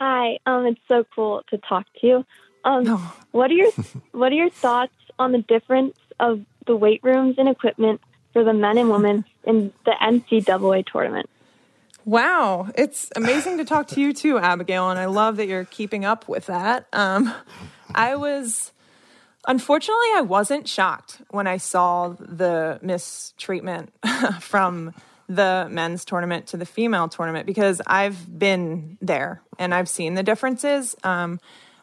Hi, 0.00 0.38
um, 0.46 0.64
it's 0.64 0.80
so 0.88 1.04
cool 1.14 1.42
to 1.50 1.58
talk 1.58 1.84
to 2.00 2.06
you. 2.06 2.24
Um, 2.64 2.84
no. 2.84 2.96
What 3.32 3.50
are 3.50 3.54
your 3.54 3.70
What 4.12 4.32
are 4.32 4.34
your 4.34 4.48
thoughts 4.48 4.94
on 5.18 5.32
the 5.32 5.42
difference 5.42 5.98
of 6.18 6.40
the 6.66 6.74
weight 6.74 7.00
rooms 7.02 7.34
and 7.36 7.50
equipment 7.50 8.00
for 8.32 8.44
the 8.44 8.54
men 8.54 8.78
and 8.78 8.88
women 8.88 9.26
in 9.44 9.74
the 9.84 9.92
NCAA 10.00 10.86
tournament? 10.86 11.28
Wow, 12.06 12.70
it's 12.74 13.10
amazing 13.14 13.58
to 13.58 13.66
talk 13.66 13.88
to 13.88 14.00
you 14.00 14.14
too, 14.14 14.38
Abigail, 14.38 14.88
and 14.88 14.98
I 14.98 15.04
love 15.04 15.36
that 15.36 15.48
you're 15.48 15.66
keeping 15.66 16.06
up 16.06 16.30
with 16.30 16.46
that. 16.46 16.86
Um, 16.94 17.32
I 17.94 18.16
was, 18.16 18.71
unfortunately, 19.46 20.08
I 20.14 20.22
wasn't 20.22 20.68
shocked 20.68 21.22
when 21.30 21.46
I 21.46 21.56
saw 21.56 22.10
the 22.18 22.78
mistreatment 22.82 23.92
from 24.40 24.94
the 25.28 25.66
men's 25.70 26.04
tournament 26.04 26.48
to 26.48 26.56
the 26.56 26.66
female 26.66 27.08
tournament 27.08 27.46
because 27.46 27.80
I've 27.86 28.38
been 28.38 28.98
there 29.00 29.42
and 29.58 29.74
I've 29.74 29.88
seen 29.88 30.14
the 30.14 30.22
differences. 30.22 30.94
Um, 31.04 31.40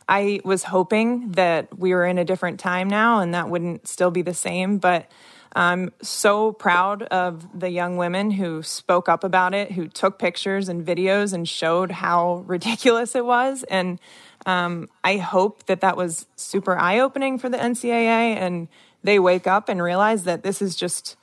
I 0.08 0.40
was 0.44 0.64
hoping 0.64 1.32
that 1.32 1.78
we 1.78 1.94
were 1.94 2.06
in 2.06 2.18
a 2.18 2.26
different 2.26 2.60
time 2.60 2.90
now 2.90 3.20
and 3.20 3.34
that 3.34 3.50
wouldn't 3.50 3.88
still 3.88 4.12
be 4.12 4.22
the 4.22 4.34
same, 4.34 4.78
but 4.78 5.10
I'm 5.54 5.92
so 6.02 6.52
proud 6.52 7.04
of 7.04 7.60
the 7.60 7.70
young 7.70 7.98
women 7.98 8.32
who 8.32 8.62
spoke 8.62 9.10
up 9.10 9.24
about 9.24 9.54
it, 9.54 9.72
who 9.72 9.88
took 9.88 10.20
pictures 10.20 10.70
and 10.70 10.86
videos 10.86 11.34
and 11.34 11.48
showed 11.48 11.92
how 11.92 12.44
ridiculous 12.48 13.16
it 13.16 13.26
was. 13.26 13.64
And 13.64 14.00
um, 14.46 14.90
I 15.04 15.18
hope 15.18 15.66
that 15.66 15.82
that 15.82 15.98
was 15.98 16.26
super 16.36 16.78
eye 16.78 17.00
opening 17.00 17.40
for 17.40 17.50
the 17.50 17.58
NCAA 17.58 18.36
and 18.38 18.68
they 19.04 19.20
wake 19.20 19.48
up 19.48 19.70
and 19.70 19.82
realize 19.82 20.24
that 20.24 20.44
this 20.44 20.62
is 20.62 20.76
just 20.76 21.16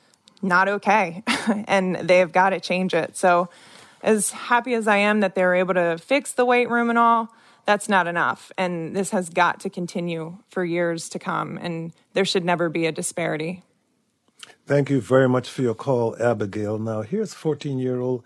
not 0.43 0.69
okay 0.69 1.23
and 1.67 1.97
they've 1.97 2.31
got 2.31 2.51
to 2.51 2.61
change 2.61 2.95
it. 2.95 3.17
So, 3.17 3.49
as 4.03 4.31
happy 4.31 4.75
as 4.75 4.87
I 4.87 4.99
am 4.99 5.21
that 5.21 5.35
they 5.35 5.43
were 5.43 5.55
able 5.55 5.75
to 5.75 5.99
fix 5.99 6.33
the 6.33 6.45
weight 6.45 6.71
room 6.71 6.91
and 6.91 6.99
all, 6.99 7.35
that's 7.65 7.89
not 7.89 8.07
enough. 8.07 8.53
And 8.57 8.95
this 8.95 9.11
has 9.11 9.29
got 9.29 9.59
to 9.61 9.71
continue 9.71 10.39
for 10.49 10.65
years 10.65 11.09
to 11.09 11.19
come. 11.19 11.59
And 11.61 11.93
there 12.13 12.25
should 12.25 12.45
never 12.45 12.69
be 12.69 12.87
a 12.87 12.93
disparity. 12.93 13.63
Thank 14.67 14.91
you 14.91 15.01
very 15.01 15.29
much 15.29 15.49
for 15.49 15.63
your 15.63 15.75
call, 15.75 16.17
Abigail. 16.23 16.79
Now, 16.79 17.03
here's 17.03 17.35
14 17.35 17.79
year 17.79 18.01
old 18.01 18.23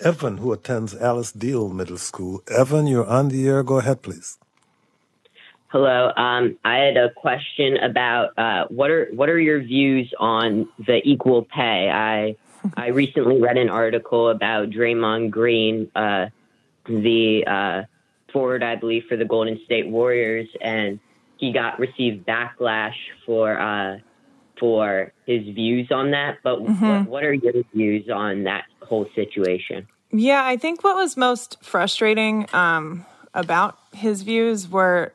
Evan, 0.00 0.38
who 0.38 0.52
attends 0.52 0.94
Alice 0.94 1.32
Deal 1.32 1.68
Middle 1.68 1.96
School. 1.96 2.42
Evan, 2.48 2.86
you're 2.86 3.06
on 3.06 3.28
the 3.28 3.48
air. 3.48 3.62
Go 3.62 3.78
ahead, 3.78 4.02
please. 4.02 4.38
Hello. 5.68 6.12
Um, 6.16 6.58
I 6.64 6.76
had 6.76 6.96
a 6.96 7.10
question 7.10 7.76
about 7.78 8.38
uh, 8.38 8.66
what 8.68 8.90
are 8.90 9.08
what 9.12 9.28
are 9.28 9.38
your 9.38 9.60
views 9.60 10.12
on 10.18 10.68
the 10.86 11.00
equal 11.04 11.42
pay? 11.44 11.90
I 11.90 12.36
I 12.76 12.88
recently 12.88 13.40
read 13.40 13.56
an 13.56 13.68
article 13.68 14.28
about 14.28 14.70
Draymond 14.70 15.30
Green, 15.30 15.90
uh, 15.94 16.26
the 16.86 17.44
uh, 17.46 17.82
forward, 18.32 18.62
I 18.62 18.76
believe, 18.76 19.04
for 19.08 19.16
the 19.16 19.24
Golden 19.24 19.60
State 19.64 19.88
Warriors, 19.88 20.48
and 20.60 21.00
he 21.36 21.52
got 21.52 21.78
received 21.78 22.26
backlash 22.26 22.96
for 23.24 23.58
uh, 23.58 23.98
for 24.58 25.12
his 25.26 25.44
views 25.44 25.88
on 25.90 26.10
that. 26.12 26.38
But 26.42 26.60
mm-hmm. 26.60 26.88
what, 26.88 27.08
what 27.08 27.24
are 27.24 27.34
your 27.34 27.52
views 27.74 28.08
on 28.08 28.44
that 28.44 28.64
whole 28.82 29.06
situation? 29.14 29.86
Yeah, 30.12 30.44
I 30.44 30.56
think 30.56 30.84
what 30.84 30.96
was 30.96 31.16
most 31.16 31.62
frustrating 31.62 32.46
um, 32.52 33.04
about 33.34 33.78
his 33.92 34.22
views 34.22 34.68
were 34.68 35.12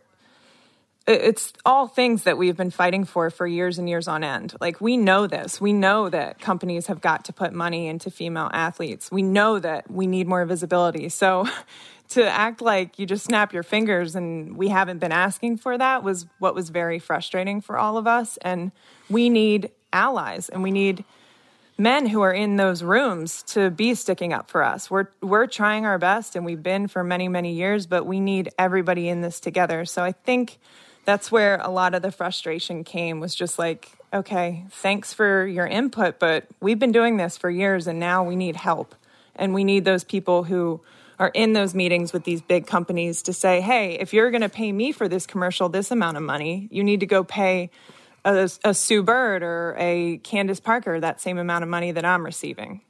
it's 1.07 1.51
all 1.65 1.87
things 1.87 2.23
that 2.23 2.37
we've 2.37 2.55
been 2.55 2.69
fighting 2.69 3.05
for 3.05 3.29
for 3.29 3.47
years 3.47 3.79
and 3.79 3.89
years 3.89 4.07
on 4.07 4.23
end. 4.23 4.55
Like 4.61 4.79
we 4.79 4.97
know 4.97 5.25
this. 5.27 5.59
We 5.59 5.73
know 5.73 6.09
that 6.09 6.39
companies 6.39 6.87
have 6.87 7.01
got 7.01 7.25
to 7.25 7.33
put 7.33 7.53
money 7.53 7.87
into 7.87 8.11
female 8.11 8.49
athletes. 8.53 9.11
We 9.11 9.23
know 9.23 9.57
that 9.59 9.89
we 9.89 10.05
need 10.05 10.27
more 10.27 10.45
visibility. 10.45 11.09
So 11.09 11.47
to 12.09 12.29
act 12.29 12.61
like 12.61 12.99
you 12.99 13.05
just 13.05 13.25
snap 13.25 13.53
your 13.53 13.63
fingers 13.63 14.15
and 14.15 14.57
we 14.57 14.67
haven't 14.67 14.99
been 14.99 15.11
asking 15.11 15.57
for 15.57 15.77
that 15.77 16.03
was 16.03 16.25
what 16.39 16.53
was 16.53 16.69
very 16.69 16.99
frustrating 16.99 17.61
for 17.61 17.77
all 17.77 17.97
of 17.97 18.05
us 18.05 18.37
and 18.41 18.71
we 19.09 19.29
need 19.29 19.71
allies 19.93 20.49
and 20.49 20.61
we 20.61 20.71
need 20.71 21.05
men 21.77 22.05
who 22.05 22.21
are 22.21 22.33
in 22.33 22.57
those 22.57 22.83
rooms 22.83 23.43
to 23.43 23.71
be 23.71 23.95
sticking 23.95 24.33
up 24.33 24.51
for 24.51 24.61
us. 24.61 24.91
We're 24.91 25.07
we're 25.21 25.47
trying 25.47 25.85
our 25.85 25.97
best 25.97 26.35
and 26.35 26.45
we've 26.45 26.61
been 26.61 26.87
for 26.87 27.03
many 27.03 27.27
many 27.27 27.53
years, 27.53 27.87
but 27.87 28.05
we 28.05 28.19
need 28.19 28.49
everybody 28.59 29.09
in 29.09 29.21
this 29.21 29.39
together. 29.39 29.85
So 29.85 30.03
I 30.03 30.11
think 30.11 30.59
that's 31.11 31.29
where 31.29 31.57
a 31.57 31.69
lot 31.69 31.93
of 31.93 32.01
the 32.01 32.09
frustration 32.09 32.85
came 32.85 33.19
was 33.19 33.35
just 33.35 33.59
like 33.59 33.91
okay 34.13 34.63
thanks 34.69 35.13
for 35.13 35.45
your 35.45 35.67
input 35.67 36.19
but 36.19 36.45
we've 36.61 36.79
been 36.79 36.93
doing 36.93 37.17
this 37.17 37.37
for 37.37 37.49
years 37.49 37.85
and 37.85 37.99
now 37.99 38.23
we 38.23 38.37
need 38.37 38.55
help. 38.55 38.95
And 39.35 39.53
we 39.53 39.63
need 39.63 39.83
those 39.85 40.03
people 40.03 40.43
who 40.43 40.81
are 41.19 41.31
in 41.33 41.53
those 41.53 41.73
meetings 41.73 42.13
with 42.13 42.23
these 42.23 42.41
big 42.41 42.65
companies 42.65 43.23
to 43.23 43.33
say 43.33 43.59
hey 43.59 43.95
if 43.99 44.13
you're 44.13 44.31
going 44.31 44.41
to 44.41 44.49
pay 44.49 44.71
me 44.71 44.93
for 44.93 45.09
this 45.09 45.27
commercial 45.27 45.67
this 45.67 45.91
amount 45.91 46.15
of 46.15 46.23
money 46.23 46.69
you 46.71 46.81
need 46.81 47.01
to 47.01 47.05
go 47.05 47.25
pay 47.25 47.69
a, 48.23 48.49
a 48.63 48.73
sue 48.73 49.03
bird 49.03 49.43
or 49.43 49.75
a 49.77 50.17
candace 50.19 50.61
parker 50.61 50.97
that 50.99 51.19
same 51.19 51.37
amount 51.37 51.63
of 51.63 51.69
money 51.69 51.91
that 51.91 52.05
i'm 52.05 52.25
receiving 52.25 52.81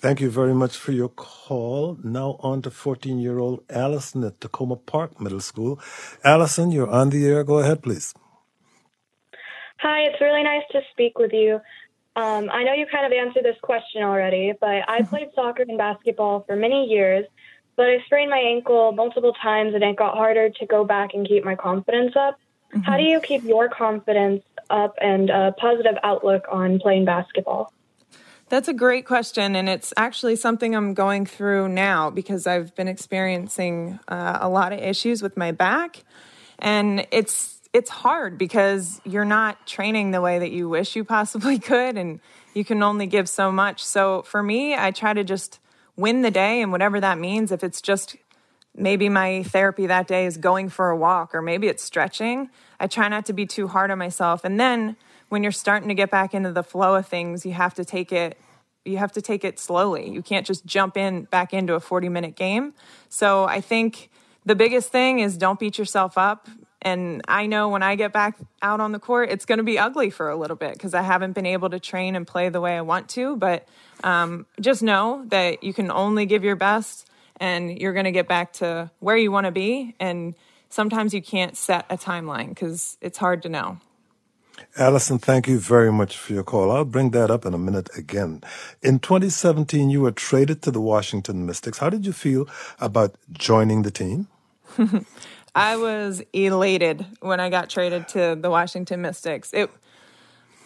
Thank 0.00 0.22
you 0.22 0.30
very 0.30 0.54
much 0.54 0.78
for 0.78 0.92
your 0.92 1.10
call. 1.10 1.98
Now 2.02 2.38
on 2.40 2.62
to 2.62 2.70
14 2.70 3.18
year 3.18 3.38
old 3.38 3.62
Allison 3.68 4.24
at 4.24 4.40
Takoma 4.40 4.78
Park 4.86 5.20
Middle 5.20 5.40
School. 5.40 5.78
Allison, 6.24 6.70
you're 6.70 6.88
on 6.88 7.10
the 7.10 7.26
air. 7.26 7.44
Go 7.44 7.58
ahead, 7.58 7.82
please. 7.82 8.14
Hi, 9.76 10.00
it's 10.08 10.18
really 10.18 10.42
nice 10.42 10.62
to 10.72 10.80
speak 10.92 11.18
with 11.18 11.34
you. 11.34 11.60
Um, 12.16 12.48
I 12.50 12.64
know 12.64 12.72
you 12.72 12.86
kind 12.90 13.04
of 13.04 13.12
answered 13.12 13.44
this 13.44 13.60
question 13.62 14.02
already, 14.02 14.54
but 14.58 14.88
I 14.88 15.02
played 15.02 15.28
soccer 15.34 15.64
and 15.68 15.76
basketball 15.76 16.44
for 16.46 16.56
many 16.56 16.86
years, 16.86 17.26
but 17.76 17.84
I 17.84 17.98
sprained 18.06 18.30
my 18.30 18.38
ankle 18.38 18.92
multiple 18.92 19.34
times 19.34 19.74
and 19.74 19.84
it 19.84 19.96
got 19.96 20.14
harder 20.14 20.48
to 20.48 20.66
go 20.66 20.82
back 20.82 21.10
and 21.12 21.28
keep 21.28 21.44
my 21.44 21.56
confidence 21.56 22.16
up. 22.16 22.40
Mm-hmm. 22.72 22.80
How 22.82 22.96
do 22.96 23.02
you 23.02 23.20
keep 23.20 23.44
your 23.44 23.68
confidence 23.68 24.44
up 24.70 24.94
and 24.98 25.28
a 25.28 25.52
positive 25.58 25.96
outlook 26.02 26.46
on 26.50 26.78
playing 26.78 27.04
basketball? 27.04 27.70
That's 28.50 28.66
a 28.66 28.74
great 28.74 29.06
question, 29.06 29.54
and 29.54 29.68
it's 29.68 29.94
actually 29.96 30.34
something 30.34 30.74
I'm 30.74 30.92
going 30.92 31.24
through 31.24 31.68
now 31.68 32.10
because 32.10 32.48
I've 32.48 32.74
been 32.74 32.88
experiencing 32.88 34.00
uh, 34.08 34.38
a 34.40 34.48
lot 34.48 34.72
of 34.72 34.80
issues 34.80 35.22
with 35.22 35.36
my 35.36 35.52
back, 35.52 36.02
and 36.58 37.06
it's 37.12 37.60
it's 37.72 37.90
hard 37.90 38.38
because 38.38 39.00
you're 39.04 39.24
not 39.24 39.68
training 39.68 40.10
the 40.10 40.20
way 40.20 40.40
that 40.40 40.50
you 40.50 40.68
wish 40.68 40.96
you 40.96 41.04
possibly 41.04 41.58
could, 41.70 41.96
and 41.96 42.18
you 42.52 42.64
can 42.64 42.82
only 42.82 43.06
give 43.06 43.28
so 43.28 43.52
much. 43.52 43.84
So 43.84 44.22
for 44.22 44.42
me, 44.42 44.74
I 44.74 44.90
try 44.90 45.14
to 45.14 45.22
just 45.22 45.60
win 45.94 46.22
the 46.22 46.32
day, 46.32 46.60
and 46.60 46.72
whatever 46.72 47.00
that 47.00 47.18
means. 47.18 47.52
If 47.52 47.62
it's 47.62 47.80
just 47.80 48.16
maybe 48.74 49.08
my 49.08 49.44
therapy 49.44 49.86
that 49.86 50.08
day 50.08 50.26
is 50.26 50.36
going 50.36 50.70
for 50.70 50.90
a 50.90 50.96
walk, 50.96 51.36
or 51.36 51.40
maybe 51.40 51.68
it's 51.68 51.84
stretching, 51.84 52.50
I 52.80 52.88
try 52.88 53.06
not 53.06 53.26
to 53.26 53.32
be 53.32 53.46
too 53.46 53.68
hard 53.68 53.92
on 53.92 53.98
myself, 53.98 54.44
and 54.44 54.58
then 54.58 54.96
when 55.30 55.42
you're 55.42 55.52
starting 55.52 55.88
to 55.88 55.94
get 55.94 56.10
back 56.10 56.34
into 56.34 56.52
the 56.52 56.62
flow 56.62 56.94
of 56.96 57.06
things, 57.06 57.46
you 57.46 57.52
have 57.54 57.74
to 57.74 57.84
take 57.84 58.12
it 58.12 58.38
you 58.84 58.96
have 58.98 59.12
to 59.12 59.22
take 59.22 59.44
it 59.44 59.58
slowly. 59.58 60.10
You 60.10 60.22
can't 60.22 60.46
just 60.46 60.64
jump 60.64 60.96
in 60.96 61.24
back 61.24 61.52
into 61.52 61.74
a 61.74 61.80
40 61.80 62.08
minute 62.08 62.34
game. 62.34 62.72
So 63.08 63.44
I 63.44 63.60
think 63.60 64.10
the 64.44 64.54
biggest 64.54 64.90
thing 64.90 65.20
is 65.20 65.36
don't 65.36 65.58
beat 65.58 65.78
yourself 65.78 66.16
up. 66.16 66.48
And 66.82 67.20
I 67.28 67.44
know 67.44 67.68
when 67.68 67.82
I 67.82 67.94
get 67.94 68.10
back 68.10 68.38
out 68.62 68.80
on 68.80 68.92
the 68.92 68.98
court, 68.98 69.28
it's 69.30 69.44
going 69.44 69.58
to 69.58 69.64
be 69.64 69.78
ugly 69.78 70.08
for 70.08 70.30
a 70.30 70.36
little 70.36 70.56
bit 70.56 70.72
because 70.72 70.94
I 70.94 71.02
haven't 71.02 71.32
been 71.32 71.44
able 71.44 71.68
to 71.70 71.78
train 71.78 72.16
and 72.16 72.26
play 72.26 72.48
the 72.48 72.60
way 72.60 72.74
I 72.74 72.80
want 72.80 73.10
to. 73.10 73.36
But 73.36 73.68
um, 74.02 74.46
just 74.60 74.82
know 74.82 75.24
that 75.28 75.62
you 75.62 75.74
can 75.74 75.90
only 75.90 76.24
give 76.24 76.42
your 76.42 76.56
best 76.56 77.06
and 77.36 77.78
you're 77.78 77.92
going 77.92 78.06
to 78.06 78.12
get 78.12 78.28
back 78.28 78.54
to 78.54 78.90
where 78.98 79.16
you 79.16 79.30
want 79.30 79.44
to 79.44 79.50
be. 79.52 79.94
And 80.00 80.34
sometimes 80.70 81.12
you 81.12 81.20
can't 81.20 81.54
set 81.54 81.84
a 81.90 81.98
timeline 81.98 82.48
because 82.48 82.96
it's 83.02 83.18
hard 83.18 83.42
to 83.42 83.50
know. 83.50 83.78
Allison, 84.76 85.18
thank 85.18 85.48
you 85.48 85.58
very 85.58 85.92
much 85.92 86.16
for 86.16 86.32
your 86.32 86.44
call. 86.44 86.70
I'll 86.70 86.84
bring 86.84 87.10
that 87.10 87.30
up 87.30 87.44
in 87.44 87.54
a 87.54 87.58
minute 87.58 87.88
again. 87.96 88.42
In 88.82 88.98
2017, 88.98 89.90
you 89.90 90.00
were 90.02 90.12
traded 90.12 90.62
to 90.62 90.70
the 90.70 90.80
Washington 90.80 91.46
Mystics. 91.46 91.78
How 91.78 91.90
did 91.90 92.06
you 92.06 92.12
feel 92.12 92.48
about 92.80 93.14
joining 93.32 93.82
the 93.82 93.90
team? 93.90 94.28
I 95.54 95.76
was 95.76 96.22
elated 96.32 97.04
when 97.20 97.40
I 97.40 97.50
got 97.50 97.68
traded 97.68 98.08
to 98.08 98.38
the 98.40 98.50
Washington 98.50 99.02
Mystics. 99.02 99.52
It 99.52 99.70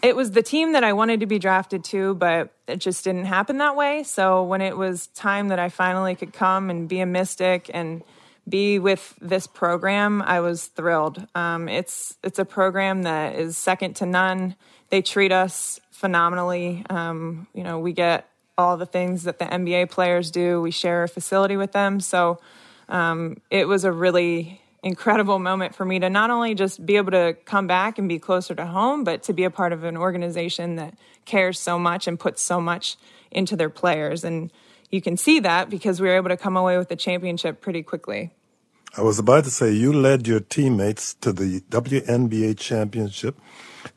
it 0.03 0.15
was 0.15 0.33
the 0.33 0.43
team 0.43 0.73
that 0.73 0.85
I 0.85 0.93
wanted 0.93 1.21
to 1.21 1.27
be 1.27 1.39
drafted 1.39 1.83
to, 1.85 2.15
but 2.17 2.53
it 2.69 2.77
just 2.77 3.05
didn't 3.05 3.25
happen 3.25 3.57
that 3.57 3.75
way. 3.75 4.03
So 4.03 4.45
when 4.45 4.61
it 4.61 4.77
was 4.77 5.07
time 5.09 5.49
that 5.49 5.59
I 5.59 5.71
finally 5.71 6.15
could 6.15 6.35
come 6.35 6.69
and 6.69 6.87
be 6.87 7.01
a 7.01 7.07
Mystic 7.07 7.71
and 7.73 8.03
be 8.49 8.79
with 8.79 9.15
this 9.21 9.47
program, 9.47 10.23
I 10.23 10.41
was 10.41 10.67
thrilled. 10.67 11.27
Um, 11.35 11.69
it's 11.69 12.17
it's 12.23 12.39
a 12.39 12.45
program 12.45 13.03
that 13.03 13.37
is 13.37 13.57
second 13.57 13.95
to 13.97 14.07
none. 14.07 14.57
They 14.91 15.03
treat 15.03 15.33
us 15.33 15.81
phenomenally. 15.91 16.85
Um, 16.91 17.47
you 17.55 17.63
know, 17.63 17.79
we 17.79 17.93
get 17.93 18.29
all 18.57 18.77
the 18.77 18.87
things 18.87 19.25
that 19.25 19.39
the 19.39 19.47
NBA 19.47 19.91
players 19.91 20.31
do. 20.31 20.61
We 20.61 20.71
share 20.71 21.05
a 21.05 21.09
facility 21.09 21.57
with 21.57 21.73
them, 21.73 22.01
so 22.01 22.39
um, 22.89 23.41
it 23.51 23.67
was 23.67 23.85
a 23.85 23.93
really 23.93 24.61
incredible 24.83 25.39
moment 25.39 25.75
for 25.75 25.87
me 25.87 25.99
to 25.99 26.11
not 26.11 26.29
only 26.29 26.55
just 26.55 26.85
be 26.85 26.97
able 26.97 27.11
to 27.11 27.35
come 27.47 27.67
back 27.67 27.99
and 27.99 28.07
be 28.07 28.19
closer 28.19 28.55
to 28.55 28.67
home, 28.67 29.03
but 29.03 29.23
to 29.23 29.33
be 29.33 29.45
a 29.45 29.51
part 29.51 29.73
of 29.73 29.83
an 29.83 29.97
organization 29.97 30.77
that 30.77 30.95
cares 31.25 31.59
so 31.59 31.79
much 31.79 32.07
and 32.07 32.21
puts 32.21 32.43
so 32.43 32.61
much 32.61 32.97
into 33.31 33.57
their 33.57 33.71
players 33.71 34.25
and 34.25 34.53
you 34.95 35.03
can 35.03 35.17
see 35.17 35.41
that 35.41 35.69
because 35.69 36.01
we 36.01 36.07
were 36.07 36.15
able 36.15 36.29
to 36.29 36.37
come 36.37 36.57
away 36.57 36.79
with 36.79 36.89
the 36.89 36.95
championship 36.95 37.61
pretty 37.61 37.83
quickly. 37.83 38.33
I 38.97 39.03
was 39.03 39.19
about 39.19 39.43
to 39.43 39.51
say 39.51 39.73
you 39.73 39.93
led 39.93 40.29
your 40.29 40.39
teammates 40.39 41.15
to 41.15 41.33
the 41.33 41.63
WNBA 41.63 42.57
championship 42.57 43.37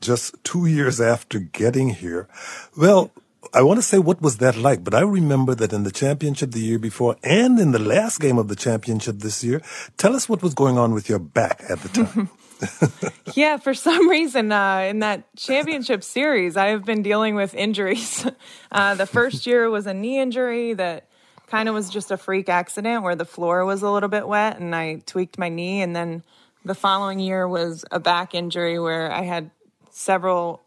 just 0.02 0.44
two 0.44 0.66
years 0.66 1.00
after 1.00 1.38
getting 1.38 1.92
here. 1.92 2.28
Well, 2.76 3.12
I 3.54 3.62
want 3.62 3.78
to 3.78 3.84
say 3.84 4.00
what 4.00 4.24
was 4.24 4.38
that 4.38 4.58
like, 4.58 4.84
but 4.84 4.96
I 4.96 5.02
remember 5.02 5.54
that 5.54 5.72
in 5.72 5.84
the 5.84 5.92
championship 5.92 6.52
the 6.52 6.62
year 6.62 6.80
before 6.80 7.16
and 7.24 7.60
in 7.60 7.72
the 7.74 7.80
last 7.80 8.20
game 8.20 8.40
of 8.40 8.48
the 8.48 8.56
championship 8.56 9.20
this 9.20 9.44
year, 9.44 9.62
tell 9.98 10.16
us 10.16 10.28
what 10.28 10.42
was 10.42 10.56
going 10.56 10.80
on 10.80 10.96
with 10.96 11.08
your 11.08 11.20
back 11.20 11.62
at 11.70 11.80
the 11.82 11.90
time. 11.90 12.30
yeah, 13.36 13.58
for 13.58 13.74
some 13.74 14.10
reason 14.10 14.52
uh, 14.52 14.80
in 14.90 15.00
that 15.00 15.36
championship 15.36 16.04
series, 16.04 16.58
I 16.58 16.68
have 16.68 16.86
been 16.86 17.02
dealing 17.02 17.36
with 17.36 17.54
injuries. 17.54 18.26
Uh, 18.70 18.96
the 18.96 19.06
first 19.06 19.48
year 19.48 19.70
was 19.70 19.88
a 19.88 19.94
knee 19.94 20.20
injury 20.20 20.74
that 20.74 21.08
kind 21.48 21.70
of 21.70 21.74
was 21.74 21.90
just 21.90 22.12
a 22.12 22.18
freak 22.18 22.50
accident 22.50 23.02
where 23.02 23.16
the 23.16 23.26
floor 23.26 23.64
was 23.64 23.82
a 23.82 23.90
little 23.90 24.10
bit 24.10 24.28
wet 24.28 24.60
and 24.60 24.76
I 24.76 25.02
tweaked 25.06 25.40
my 25.40 25.48
knee. 25.48 25.82
And 25.82 25.96
then 25.96 26.22
the 26.66 26.76
following 26.76 27.20
year 27.20 27.48
was 27.48 27.86
a 27.92 28.00
back 28.00 28.36
injury 28.36 28.78
where 28.78 29.10
I 29.10 29.22
had 29.22 29.52
several 29.90 30.62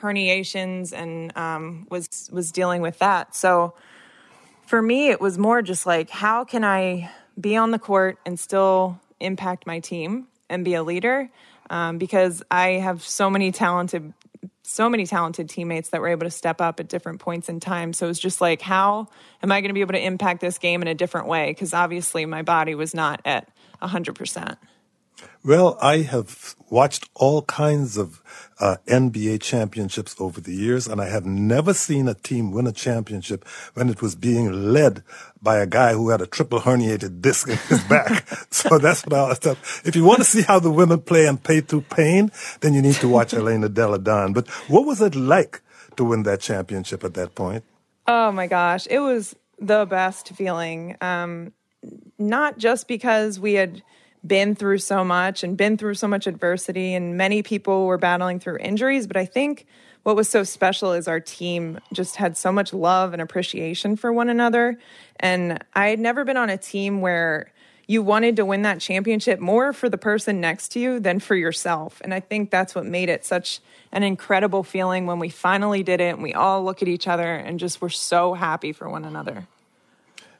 herniations 0.00 0.92
and 0.92 1.34
um, 1.36 1.86
was 1.90 2.28
was 2.30 2.52
dealing 2.52 2.82
with 2.82 2.98
that. 2.98 3.34
So 3.34 3.74
for 4.66 4.82
me, 4.82 5.08
it 5.08 5.20
was 5.20 5.38
more 5.38 5.62
just 5.62 5.86
like, 5.86 6.10
how 6.10 6.44
can 6.44 6.64
I 6.64 7.10
be 7.40 7.56
on 7.56 7.70
the 7.70 7.78
court 7.78 8.18
and 8.26 8.38
still 8.38 9.00
impact 9.20 9.66
my 9.66 9.80
team 9.80 10.28
and 10.52 10.64
be 10.64 10.74
a 10.74 10.82
leader? 10.82 11.28
Um, 11.70 11.98
because 11.98 12.42
I 12.50 12.72
have 12.72 13.02
so 13.02 13.30
many 13.30 13.50
talented, 13.50 14.12
so 14.62 14.88
many 14.88 15.06
talented 15.06 15.48
teammates 15.48 15.90
that 15.90 16.00
were 16.00 16.08
able 16.08 16.26
to 16.26 16.30
step 16.30 16.60
up 16.60 16.80
at 16.80 16.88
different 16.88 17.20
points 17.20 17.48
in 17.48 17.60
time. 17.60 17.92
So 17.92 18.06
it 18.06 18.08
was 18.08 18.20
just 18.20 18.40
like, 18.40 18.60
how 18.60 19.08
am 19.42 19.50
I 19.50 19.60
going 19.60 19.70
to 19.70 19.74
be 19.74 19.80
able 19.80 19.94
to 19.94 20.04
impact 20.04 20.40
this 20.40 20.58
game 20.58 20.82
in 20.82 20.88
a 20.88 20.94
different 20.94 21.26
way? 21.26 21.50
Because 21.50 21.72
obviously 21.72 22.26
my 22.26 22.42
body 22.42 22.74
was 22.74 22.94
not 22.94 23.20
at 23.24 23.48
hundred 23.80 24.14
percent. 24.14 24.58
Well, 25.44 25.76
I 25.82 25.98
have 25.98 26.54
watched 26.70 27.08
all 27.14 27.42
kinds 27.42 27.96
of 27.96 28.22
uh, 28.60 28.76
NBA 28.86 29.40
championships 29.42 30.14
over 30.20 30.40
the 30.40 30.54
years, 30.54 30.86
and 30.86 31.00
I 31.00 31.08
have 31.08 31.26
never 31.26 31.74
seen 31.74 32.06
a 32.06 32.14
team 32.14 32.52
win 32.52 32.68
a 32.68 32.72
championship 32.72 33.46
when 33.74 33.88
it 33.88 34.00
was 34.00 34.14
being 34.14 34.72
led 34.72 35.02
by 35.42 35.58
a 35.58 35.66
guy 35.66 35.94
who 35.94 36.10
had 36.10 36.20
a 36.20 36.26
triple 36.26 36.60
herniated 36.60 37.20
disc 37.20 37.48
in 37.48 37.56
his 37.56 37.82
back. 37.84 38.28
so 38.50 38.78
that's 38.78 39.04
what 39.04 39.14
I 39.14 39.34
thought. 39.34 39.58
If 39.84 39.96
you 39.96 40.04
want 40.04 40.18
to 40.20 40.24
see 40.24 40.42
how 40.42 40.60
the 40.60 40.70
women 40.70 41.00
play 41.00 41.26
and 41.26 41.42
play 41.42 41.60
through 41.60 41.82
pain, 41.82 42.30
then 42.60 42.72
you 42.72 42.80
need 42.80 42.94
to 42.96 43.08
watch 43.08 43.34
Elena 43.34 43.68
Delle 43.68 43.98
Donne. 43.98 44.32
But 44.32 44.48
what 44.68 44.86
was 44.86 45.00
it 45.00 45.16
like 45.16 45.60
to 45.96 46.04
win 46.04 46.22
that 46.22 46.40
championship 46.40 47.02
at 47.02 47.14
that 47.14 47.34
point? 47.34 47.64
Oh 48.06 48.30
my 48.30 48.46
gosh, 48.46 48.86
it 48.88 49.00
was 49.00 49.34
the 49.58 49.86
best 49.86 50.28
feeling. 50.28 50.96
Um, 51.00 51.52
not 52.18 52.58
just 52.58 52.86
because 52.86 53.40
we 53.40 53.54
had 53.54 53.82
been 54.26 54.54
through 54.54 54.78
so 54.78 55.04
much 55.04 55.42
and 55.42 55.56
been 55.56 55.76
through 55.76 55.94
so 55.94 56.08
much 56.08 56.26
adversity, 56.26 56.94
and 56.94 57.16
many 57.16 57.42
people 57.42 57.86
were 57.86 57.98
battling 57.98 58.38
through 58.38 58.58
injuries. 58.58 59.06
But 59.06 59.16
I 59.16 59.24
think 59.24 59.66
what 60.02 60.16
was 60.16 60.28
so 60.28 60.42
special 60.42 60.92
is 60.92 61.06
our 61.06 61.20
team 61.20 61.78
just 61.92 62.16
had 62.16 62.36
so 62.36 62.50
much 62.50 62.72
love 62.72 63.12
and 63.12 63.22
appreciation 63.22 63.96
for 63.96 64.12
one 64.12 64.28
another. 64.28 64.78
And 65.20 65.62
I 65.74 65.88
had 65.88 66.00
never 66.00 66.24
been 66.24 66.36
on 66.36 66.50
a 66.50 66.58
team 66.58 67.00
where 67.00 67.52
you 67.86 68.02
wanted 68.02 68.36
to 68.36 68.44
win 68.44 68.62
that 68.62 68.80
championship 68.80 69.38
more 69.38 69.72
for 69.72 69.88
the 69.88 69.98
person 69.98 70.40
next 70.40 70.68
to 70.70 70.80
you 70.80 71.00
than 71.00 71.20
for 71.20 71.34
yourself. 71.34 72.00
And 72.02 72.14
I 72.14 72.20
think 72.20 72.50
that's 72.50 72.74
what 72.74 72.86
made 72.86 73.08
it 73.08 73.24
such 73.24 73.60
an 73.92 74.02
incredible 74.02 74.62
feeling 74.62 75.06
when 75.06 75.18
we 75.18 75.28
finally 75.28 75.82
did 75.82 76.00
it 76.00 76.14
and 76.14 76.22
we 76.22 76.32
all 76.32 76.64
look 76.64 76.80
at 76.82 76.88
each 76.88 77.06
other 77.06 77.34
and 77.34 77.58
just 77.58 77.80
were 77.80 77.90
so 77.90 78.34
happy 78.34 78.72
for 78.72 78.88
one 78.88 79.04
another. 79.04 79.46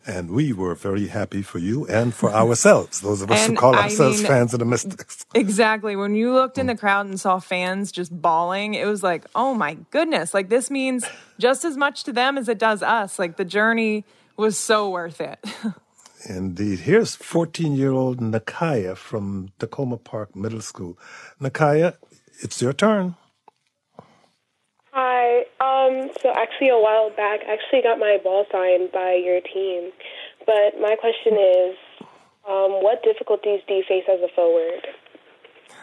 And 0.05 0.31
we 0.31 0.53
were 0.53 0.75
very 0.75 1.07
happy 1.07 1.43
for 1.43 1.59
you 1.59 1.87
and 1.87 2.13
for 2.13 2.31
ourselves, 2.35 3.01
those 3.01 3.23
of 3.23 3.31
us 3.31 3.47
who 3.47 3.55
call 3.55 3.75
I 3.77 3.85
ourselves 3.85 4.19
mean, 4.19 4.27
fans 4.27 4.53
of 4.53 4.61
the 4.61 4.65
Mystics. 4.65 5.25
Exactly. 5.35 5.97
When 5.97 6.15
you 6.15 6.33
looked 6.33 6.59
in 6.59 6.67
the 6.67 6.75
mm. 6.75 6.79
crowd 6.79 7.07
and 7.07 7.19
saw 7.19 7.39
fans 7.39 7.91
just 7.91 8.13
bawling, 8.13 8.75
it 8.75 8.87
was 8.87 9.03
like, 9.03 9.25
oh 9.35 9.55
my 9.55 9.79
goodness. 9.91 10.35
Like, 10.35 10.51
this 10.51 10.71
means 10.71 11.07
just 11.39 11.65
as 11.65 11.77
much 11.77 12.05
to 12.05 12.13
them 12.13 12.37
as 12.37 12.49
it 12.49 12.59
does 12.59 12.83
us. 12.83 13.19
Like, 13.19 13.37
the 13.37 13.45
journey 13.45 14.05
was 14.37 14.59
so 14.59 14.91
worth 14.91 15.21
it. 15.21 15.38
Indeed. 16.29 16.81
Here's 16.81 17.17
14 17.17 17.75
year 17.75 17.93
old 17.93 18.21
Nakaya 18.21 18.97
from 18.97 19.51
Takoma 19.59 20.03
Park 20.03 20.37
Middle 20.37 20.61
School. 20.61 20.99
Nakaya, 21.41 21.97
it's 22.43 22.61
your 22.61 22.73
turn. 22.73 23.17
Hi. 24.93 25.47
Um, 25.59 26.11
so 26.23 26.31
actually, 26.31 26.69
a 26.69 26.79
while 26.79 27.11
back, 27.11 27.41
I 27.47 27.53
actually 27.53 27.83
got 27.83 27.99
my 27.99 28.19
ball 28.23 28.45
signed 28.53 28.93
by 28.93 29.15
your 29.15 29.41
team. 29.41 29.91
But 30.47 30.81
my 30.81 30.97
question 30.97 31.35
is, 31.35 31.77
um, 32.49 32.83
what 32.83 33.03
difficulties 33.03 33.61
do 33.67 33.75
you 33.75 33.85
face 33.87 34.05
as 34.13 34.21
a 34.21 34.29
forward? 34.35 34.87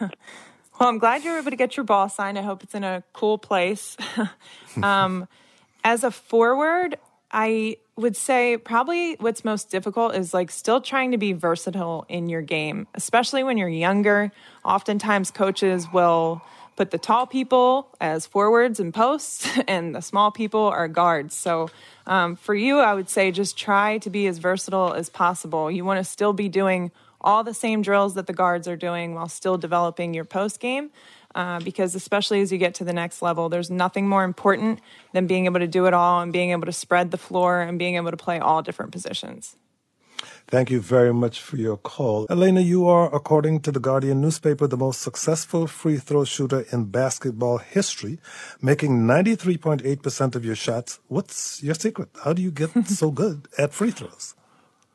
well, 0.00 0.88
I'm 0.88 0.98
glad 0.98 1.24
you 1.24 1.32
were 1.32 1.38
able 1.38 1.50
to 1.50 1.56
get 1.56 1.76
your 1.76 1.84
ball 1.84 2.08
signed. 2.08 2.38
I 2.38 2.42
hope 2.42 2.62
it's 2.62 2.74
in 2.74 2.84
a 2.84 3.02
cool 3.12 3.38
place. 3.38 3.96
um, 4.82 5.28
as 5.84 6.04
a 6.04 6.10
forward, 6.10 6.96
I 7.30 7.76
would 7.96 8.16
say 8.16 8.56
probably 8.56 9.14
what's 9.14 9.44
most 9.44 9.70
difficult 9.70 10.14
is 10.14 10.34
like 10.34 10.50
still 10.50 10.80
trying 10.80 11.12
to 11.12 11.18
be 11.18 11.32
versatile 11.32 12.06
in 12.08 12.28
your 12.28 12.42
game, 12.42 12.88
especially 12.94 13.42
when 13.42 13.58
you're 13.58 13.68
younger. 13.68 14.32
Oftentimes, 14.64 15.30
coaches 15.30 15.86
will 15.92 16.42
put 16.80 16.90
the 16.92 16.96
tall 16.96 17.26
people 17.26 17.94
as 18.00 18.24
forwards 18.24 18.80
and 18.80 18.94
posts, 18.94 19.46
and 19.68 19.94
the 19.94 20.00
small 20.00 20.30
people 20.30 20.62
are 20.64 20.88
guards. 20.88 21.34
So 21.34 21.68
um, 22.06 22.36
for 22.36 22.54
you, 22.54 22.78
I 22.78 22.94
would 22.94 23.10
say 23.10 23.32
just 23.32 23.58
try 23.58 23.98
to 23.98 24.08
be 24.08 24.26
as 24.26 24.38
versatile 24.38 24.94
as 24.94 25.10
possible. 25.10 25.70
You 25.70 25.84
want 25.84 25.98
to 25.98 26.04
still 26.04 26.32
be 26.32 26.48
doing 26.48 26.90
all 27.20 27.44
the 27.44 27.52
same 27.52 27.82
drills 27.82 28.14
that 28.14 28.26
the 28.26 28.32
guards 28.32 28.66
are 28.66 28.76
doing 28.76 29.14
while 29.14 29.28
still 29.28 29.58
developing 29.58 30.14
your 30.14 30.24
post 30.24 30.58
game. 30.58 30.88
Uh, 31.34 31.60
because 31.60 31.94
especially 31.94 32.40
as 32.40 32.50
you 32.50 32.56
get 32.56 32.76
to 32.76 32.84
the 32.84 32.94
next 32.94 33.20
level, 33.20 33.50
there's 33.50 33.70
nothing 33.70 34.08
more 34.08 34.24
important 34.24 34.80
than 35.12 35.26
being 35.26 35.44
able 35.44 35.60
to 35.60 35.68
do 35.68 35.84
it 35.84 35.92
all 35.92 36.22
and 36.22 36.32
being 36.32 36.50
able 36.50 36.64
to 36.64 36.72
spread 36.72 37.10
the 37.10 37.18
floor 37.18 37.60
and 37.60 37.78
being 37.78 37.96
able 37.96 38.10
to 38.10 38.16
play 38.16 38.38
all 38.38 38.62
different 38.62 38.90
positions. 38.90 39.54
Thank 40.50 40.68
you 40.68 40.80
very 40.80 41.14
much 41.14 41.40
for 41.40 41.56
your 41.56 41.76
call. 41.76 42.26
Elena, 42.28 42.60
you 42.60 42.88
are, 42.88 43.14
according 43.14 43.60
to 43.60 43.70
the 43.70 43.78
Guardian 43.78 44.20
newspaper, 44.20 44.66
the 44.66 44.76
most 44.76 45.00
successful 45.00 45.68
free 45.68 45.96
throw 45.96 46.24
shooter 46.24 46.66
in 46.72 46.86
basketball 46.86 47.58
history, 47.58 48.18
making 48.60 49.02
93.8% 49.02 50.34
of 50.34 50.44
your 50.44 50.56
shots. 50.56 50.98
What's 51.06 51.62
your 51.62 51.74
secret? 51.74 52.08
How 52.24 52.32
do 52.32 52.42
you 52.42 52.50
get 52.50 52.70
so 52.88 53.12
good 53.12 53.46
at 53.58 53.72
free 53.72 53.92
throws? 53.92 54.34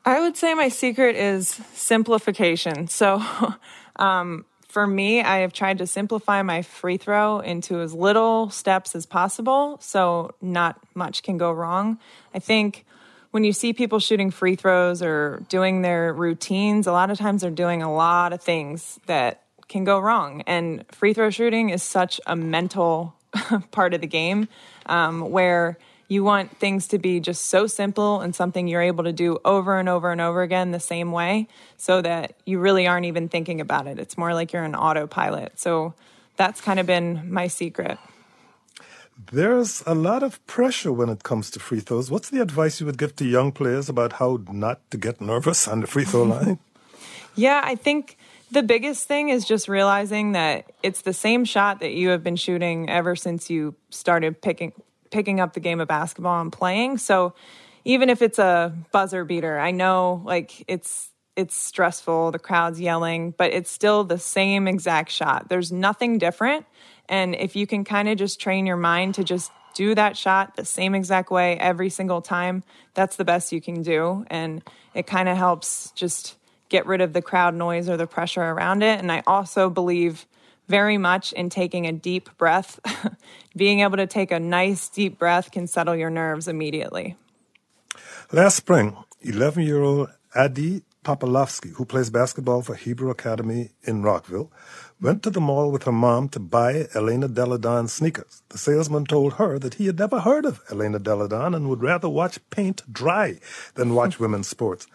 I 0.04 0.20
would 0.20 0.36
say 0.36 0.52
my 0.52 0.68
secret 0.68 1.16
is 1.16 1.48
simplification. 1.72 2.86
So, 2.88 3.24
um, 3.96 4.44
for 4.68 4.86
me, 4.86 5.22
I 5.22 5.38
have 5.38 5.54
tried 5.54 5.78
to 5.78 5.86
simplify 5.86 6.42
my 6.42 6.60
free 6.60 6.98
throw 6.98 7.40
into 7.40 7.80
as 7.80 7.94
little 7.94 8.50
steps 8.50 8.94
as 8.94 9.06
possible 9.06 9.78
so 9.80 10.34
not 10.42 10.78
much 10.94 11.22
can 11.22 11.38
go 11.38 11.50
wrong. 11.50 11.98
I 12.34 12.40
think 12.40 12.84
when 13.30 13.44
you 13.44 13.52
see 13.52 13.72
people 13.72 13.98
shooting 13.98 14.30
free 14.30 14.56
throws 14.56 15.02
or 15.02 15.42
doing 15.48 15.82
their 15.82 16.12
routines, 16.12 16.86
a 16.86 16.92
lot 16.92 17.10
of 17.10 17.18
times 17.18 17.42
they're 17.42 17.50
doing 17.50 17.82
a 17.82 17.92
lot 17.92 18.32
of 18.32 18.40
things 18.40 18.98
that 19.06 19.42
can 19.68 19.84
go 19.84 19.98
wrong. 19.98 20.42
And 20.46 20.84
free 20.92 21.12
throw 21.12 21.30
shooting 21.30 21.70
is 21.70 21.82
such 21.82 22.20
a 22.26 22.36
mental 22.36 23.14
part 23.70 23.94
of 23.94 24.00
the 24.00 24.06
game 24.06 24.48
um, 24.86 25.30
where 25.30 25.78
you 26.08 26.22
want 26.22 26.56
things 26.58 26.86
to 26.88 26.98
be 26.98 27.18
just 27.18 27.46
so 27.46 27.66
simple 27.66 28.20
and 28.20 28.34
something 28.34 28.68
you're 28.68 28.82
able 28.82 29.04
to 29.04 29.12
do 29.12 29.38
over 29.44 29.78
and 29.78 29.88
over 29.88 30.12
and 30.12 30.20
over 30.20 30.42
again 30.42 30.70
the 30.70 30.80
same 30.80 31.10
way 31.10 31.48
so 31.76 32.00
that 32.00 32.34
you 32.44 32.60
really 32.60 32.86
aren't 32.86 33.06
even 33.06 33.28
thinking 33.28 33.60
about 33.60 33.88
it. 33.88 33.98
It's 33.98 34.16
more 34.16 34.32
like 34.32 34.52
you're 34.52 34.64
an 34.64 34.76
autopilot. 34.76 35.58
So 35.58 35.94
that's 36.36 36.60
kind 36.60 36.78
of 36.78 36.86
been 36.86 37.32
my 37.32 37.48
secret. 37.48 37.98
There's 39.32 39.82
a 39.86 39.94
lot 39.94 40.22
of 40.22 40.44
pressure 40.46 40.92
when 40.92 41.08
it 41.08 41.22
comes 41.22 41.50
to 41.52 41.60
free 41.60 41.80
throws. 41.80 42.10
What's 42.10 42.30
the 42.30 42.40
advice 42.40 42.80
you 42.80 42.86
would 42.86 42.98
give 42.98 43.16
to 43.16 43.24
young 43.24 43.50
players 43.50 43.88
about 43.88 44.14
how 44.14 44.40
not 44.50 44.88
to 44.90 44.98
get 44.98 45.20
nervous 45.20 45.66
on 45.72 45.80
the 45.80 45.86
free 45.86 46.04
throw 46.04 46.22
line? 46.34 46.58
yeah, 47.34 47.60
I 47.64 47.74
think 47.74 48.18
the 48.50 48.62
biggest 48.62 49.08
thing 49.08 49.30
is 49.30 49.44
just 49.44 49.68
realizing 49.68 50.32
that 50.32 50.70
it's 50.82 51.02
the 51.02 51.12
same 51.12 51.44
shot 51.44 51.80
that 51.80 51.92
you 51.92 52.10
have 52.10 52.22
been 52.22 52.36
shooting 52.36 52.88
ever 52.88 53.16
since 53.16 53.50
you 53.50 53.74
started 53.90 54.40
picking 54.40 54.72
picking 55.10 55.40
up 55.40 55.54
the 55.54 55.60
game 55.60 55.80
of 55.80 55.88
basketball 55.88 56.40
and 56.40 56.52
playing. 56.52 56.98
So 56.98 57.32
even 57.84 58.10
if 58.10 58.22
it's 58.22 58.38
a 58.38 58.74
buzzer 58.92 59.24
beater, 59.24 59.58
I 59.58 59.70
know 59.70 60.22
like 60.24 60.64
it's 60.68 61.10
it's 61.36 61.54
stressful, 61.54 62.32
the 62.32 62.38
crowd's 62.38 62.80
yelling, 62.80 63.32
but 63.32 63.52
it's 63.52 63.70
still 63.70 64.04
the 64.04 64.18
same 64.18 64.66
exact 64.66 65.10
shot. 65.10 65.48
There's 65.48 65.70
nothing 65.70 66.18
different. 66.18 66.66
And 67.08 67.34
if 67.34 67.54
you 67.54 67.66
can 67.66 67.84
kind 67.84 68.08
of 68.08 68.16
just 68.16 68.40
train 68.40 68.66
your 68.66 68.78
mind 68.78 69.14
to 69.16 69.24
just 69.24 69.52
do 69.74 69.94
that 69.94 70.16
shot 70.16 70.56
the 70.56 70.64
same 70.64 70.94
exact 70.94 71.30
way 71.30 71.58
every 71.58 71.90
single 71.90 72.22
time, 72.22 72.64
that's 72.94 73.16
the 73.16 73.24
best 73.24 73.52
you 73.52 73.60
can 73.60 73.82
do. 73.82 74.24
And 74.28 74.62
it 74.94 75.06
kind 75.06 75.28
of 75.28 75.36
helps 75.36 75.90
just 75.90 76.36
get 76.70 76.86
rid 76.86 77.02
of 77.02 77.12
the 77.12 77.22
crowd 77.22 77.54
noise 77.54 77.88
or 77.88 77.98
the 77.98 78.06
pressure 78.06 78.42
around 78.42 78.82
it. 78.82 78.98
And 78.98 79.12
I 79.12 79.22
also 79.26 79.68
believe 79.68 80.26
very 80.68 80.98
much 80.98 81.32
in 81.34 81.50
taking 81.50 81.86
a 81.86 81.92
deep 81.92 82.30
breath. 82.38 82.80
Being 83.56 83.80
able 83.80 83.98
to 83.98 84.06
take 84.06 84.32
a 84.32 84.40
nice 84.40 84.88
deep 84.88 85.18
breath 85.18 85.50
can 85.50 85.66
settle 85.66 85.94
your 85.94 86.10
nerves 86.10 86.48
immediately. 86.48 87.16
Last 88.32 88.56
spring, 88.56 88.96
11 89.20 89.62
year 89.62 89.82
old 89.82 90.08
Adi 90.34 90.82
Popolovsky, 91.06 91.70
who 91.74 91.84
plays 91.84 92.10
basketball 92.10 92.62
for 92.62 92.74
Hebrew 92.74 93.10
Academy 93.10 93.70
in 93.84 94.02
Rockville, 94.02 94.50
went 95.00 95.22
to 95.22 95.30
the 95.30 95.40
mall 95.40 95.70
with 95.70 95.84
her 95.84 95.92
mom 95.92 96.28
to 96.30 96.40
buy 96.40 96.88
Elena 96.96 97.28
Delle 97.28 97.58
Donne 97.58 97.86
sneakers. 97.86 98.42
The 98.48 98.58
salesman 98.58 99.04
told 99.04 99.34
her 99.34 99.56
that 99.60 99.74
he 99.74 99.86
had 99.86 100.00
never 100.00 100.18
heard 100.18 100.44
of 100.44 100.60
Elena 100.68 100.98
Delle 100.98 101.28
Donne 101.28 101.54
and 101.54 101.68
would 101.68 101.80
rather 101.80 102.08
watch 102.08 102.40
paint 102.50 102.82
dry 102.92 103.38
than 103.74 103.94
watch 103.94 104.18
women's 104.24 104.48
sports. 104.48 104.88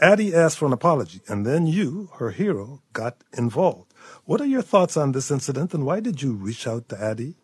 Addie 0.00 0.32
asked 0.32 0.58
for 0.58 0.66
an 0.66 0.72
apology, 0.72 1.20
and 1.26 1.44
then 1.44 1.66
you, 1.66 2.10
her 2.18 2.30
hero, 2.30 2.82
got 2.92 3.24
involved. 3.36 3.92
What 4.24 4.40
are 4.40 4.46
your 4.46 4.62
thoughts 4.62 4.96
on 4.96 5.10
this 5.10 5.32
incident, 5.32 5.74
and 5.74 5.84
why 5.84 5.98
did 5.98 6.22
you 6.22 6.34
reach 6.34 6.68
out 6.68 6.88
to 6.90 7.02
Addie? 7.02 7.34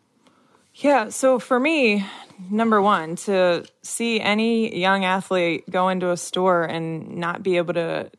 Yeah, 0.75 1.09
so 1.09 1.37
for 1.39 1.59
me, 1.59 2.05
number 2.49 2.81
one, 2.81 3.15
to 3.17 3.65
see 3.83 4.19
any 4.19 4.75
young 4.77 5.05
athlete 5.05 5.69
go 5.69 5.89
into 5.89 6.09
a 6.09 6.17
store 6.17 6.63
and 6.63 7.17
not 7.17 7.43
be 7.43 7.57
able 7.57 7.75
to 7.75 8.09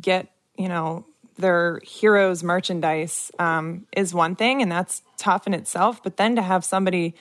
get, 0.00 0.28
you 0.56 0.68
know, 0.68 1.04
their 1.36 1.80
heroes 1.82 2.44
merchandise 2.44 3.32
um, 3.38 3.86
is 3.96 4.14
one 4.14 4.36
thing, 4.36 4.62
and 4.62 4.70
that's 4.70 5.02
tough 5.16 5.46
in 5.46 5.54
itself. 5.54 6.02
But 6.02 6.16
then 6.16 6.36
to 6.36 6.42
have 6.42 6.64
somebody 6.64 7.14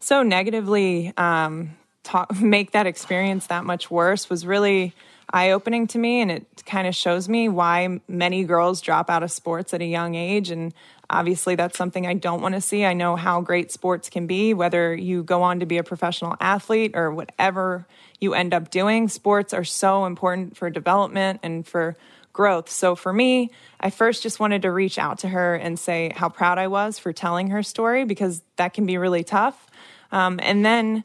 so 0.00 0.24
negatively 0.24 1.12
um, 1.16 1.76
talk, 2.02 2.34
make 2.40 2.72
that 2.72 2.86
experience 2.86 3.46
that 3.46 3.64
much 3.64 3.90
worse 3.90 4.28
was 4.28 4.44
really 4.44 4.94
eye 5.32 5.50
opening 5.50 5.86
to 5.88 5.98
me. 5.98 6.20
And 6.20 6.30
it 6.30 6.64
kind 6.66 6.86
of 6.86 6.94
shows 6.94 7.28
me 7.28 7.48
why 7.48 8.00
many 8.08 8.44
girls 8.44 8.80
drop 8.80 9.08
out 9.08 9.22
of 9.22 9.30
sports 9.30 9.72
at 9.72 9.80
a 9.80 9.86
young 9.86 10.14
age. 10.14 10.50
And 10.50 10.74
obviously, 11.12 11.54
that's 11.54 11.78
something 11.78 12.06
I 12.06 12.14
don't 12.14 12.40
want 12.40 12.54
to 12.54 12.60
see. 12.60 12.84
I 12.84 12.94
know 12.94 13.16
how 13.16 13.40
great 13.40 13.70
sports 13.70 14.10
can 14.10 14.26
be, 14.26 14.54
whether 14.54 14.94
you 14.94 15.22
go 15.22 15.42
on 15.42 15.60
to 15.60 15.66
be 15.66 15.78
a 15.78 15.84
professional 15.84 16.36
athlete 16.40 16.92
or 16.94 17.12
whatever 17.12 17.86
you 18.20 18.34
end 18.34 18.54
up 18.54 18.70
doing. 18.70 19.08
Sports 19.08 19.52
are 19.52 19.64
so 19.64 20.06
important 20.06 20.56
for 20.56 20.70
development 20.70 21.40
and 21.42 21.66
for 21.66 21.96
growth. 22.32 22.70
So 22.70 22.94
for 22.94 23.12
me, 23.12 23.50
I 23.78 23.90
first 23.90 24.22
just 24.22 24.40
wanted 24.40 24.62
to 24.62 24.70
reach 24.70 24.98
out 24.98 25.18
to 25.18 25.28
her 25.28 25.54
and 25.54 25.78
say 25.78 26.12
how 26.14 26.28
proud 26.28 26.58
I 26.58 26.68
was 26.68 26.98
for 26.98 27.12
telling 27.12 27.48
her 27.48 27.62
story 27.62 28.04
because 28.04 28.42
that 28.56 28.72
can 28.72 28.86
be 28.86 28.96
really 28.96 29.24
tough. 29.24 29.66
Um, 30.10 30.40
and 30.42 30.64
then 30.64 31.04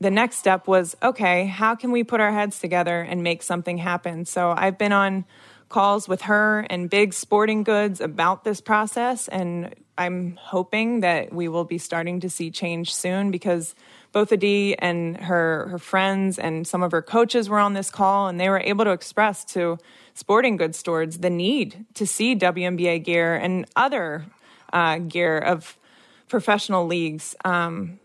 the 0.00 0.10
next 0.10 0.36
step 0.36 0.66
was 0.66 0.96
okay, 1.02 1.46
how 1.46 1.74
can 1.74 1.90
we 1.90 2.04
put 2.04 2.20
our 2.20 2.32
heads 2.32 2.58
together 2.58 3.00
and 3.00 3.22
make 3.22 3.42
something 3.42 3.78
happen? 3.78 4.24
So 4.24 4.52
I've 4.56 4.76
been 4.76 4.92
on 4.92 5.24
calls 5.68 6.08
with 6.08 6.22
her 6.22 6.60
and 6.70 6.88
big 6.88 7.12
sporting 7.12 7.62
goods 7.62 8.00
about 8.00 8.44
this 8.44 8.60
process, 8.60 9.28
and 9.28 9.74
I'm 9.98 10.36
hoping 10.40 11.00
that 11.00 11.32
we 11.32 11.48
will 11.48 11.64
be 11.64 11.78
starting 11.78 12.20
to 12.20 12.30
see 12.30 12.50
change 12.50 12.94
soon 12.94 13.30
because 13.30 13.74
both 14.12 14.32
Adi 14.32 14.78
and 14.78 15.16
her 15.16 15.68
her 15.68 15.78
friends 15.78 16.38
and 16.38 16.66
some 16.66 16.82
of 16.82 16.92
her 16.92 17.02
coaches 17.02 17.48
were 17.48 17.58
on 17.58 17.74
this 17.74 17.90
call, 17.90 18.28
and 18.28 18.38
they 18.38 18.48
were 18.48 18.60
able 18.60 18.84
to 18.84 18.92
express 18.92 19.44
to 19.46 19.78
sporting 20.14 20.56
goods 20.56 20.78
stores 20.78 21.18
the 21.18 21.30
need 21.30 21.84
to 21.94 22.06
see 22.06 22.36
WNBA 22.36 23.04
gear 23.04 23.34
and 23.34 23.66
other 23.76 24.24
uh, 24.72 24.98
gear 24.98 25.38
of 25.38 25.76
professional 26.28 26.86
leagues. 26.86 27.34
Um, 27.44 27.98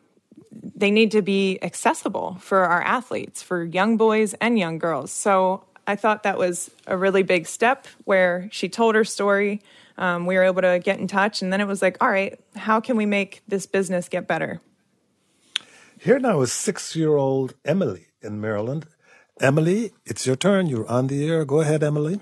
they 0.52 0.91
need 0.91 1.12
to 1.12 1.21
be 1.21 1.60
accessible 1.62 2.38
for 2.39 2.60
our 2.60 2.82
athletes, 2.82 3.41
for 3.41 3.63
young 3.63 3.97
boys 3.97 4.34
and 4.36 4.60
young 4.60 4.80
girls. 4.80 5.12
So 5.12 5.63
I 5.91 5.97
thought 5.97 6.23
that 6.23 6.38
was 6.38 6.71
a 6.88 6.95
really 6.95 7.21
big 7.21 7.45
step 7.45 7.86
where 8.06 8.47
she 8.49 8.69
told 8.69 8.95
her 8.95 9.04
story. 9.04 9.62
Um, 9.97 10.25
we 10.25 10.36
were 10.36 10.43
able 10.43 10.62
to 10.62 10.80
get 10.80 10.99
in 10.99 11.08
touch, 11.08 11.41
and 11.41 11.51
then 11.51 11.60
it 11.60 11.67
was 11.67 11.82
like, 11.82 11.97
all 11.99 12.10
right, 12.10 12.39
how 12.56 12.80
can 12.80 12.95
we 12.95 13.06
make 13.06 13.41
this 13.45 13.65
business 13.65 14.08
get 14.08 14.25
better? 14.25 14.62
Here 15.99 16.17
now 16.17 16.39
is 16.39 16.54
six 16.54 16.95
year 16.95 17.17
old 17.17 17.56
Emily 17.65 18.08
in 18.21 18.39
Maryland. 18.39 18.88
Emily, 19.41 19.91
it's 20.06 20.25
your 20.25 20.38
turn. 20.38 20.67
You're 20.67 20.88
on 20.88 21.08
the 21.08 21.27
air. 21.27 21.43
Go 21.43 21.60
ahead, 21.60 21.84
Emily. 21.84 22.13
Um, 22.13 22.21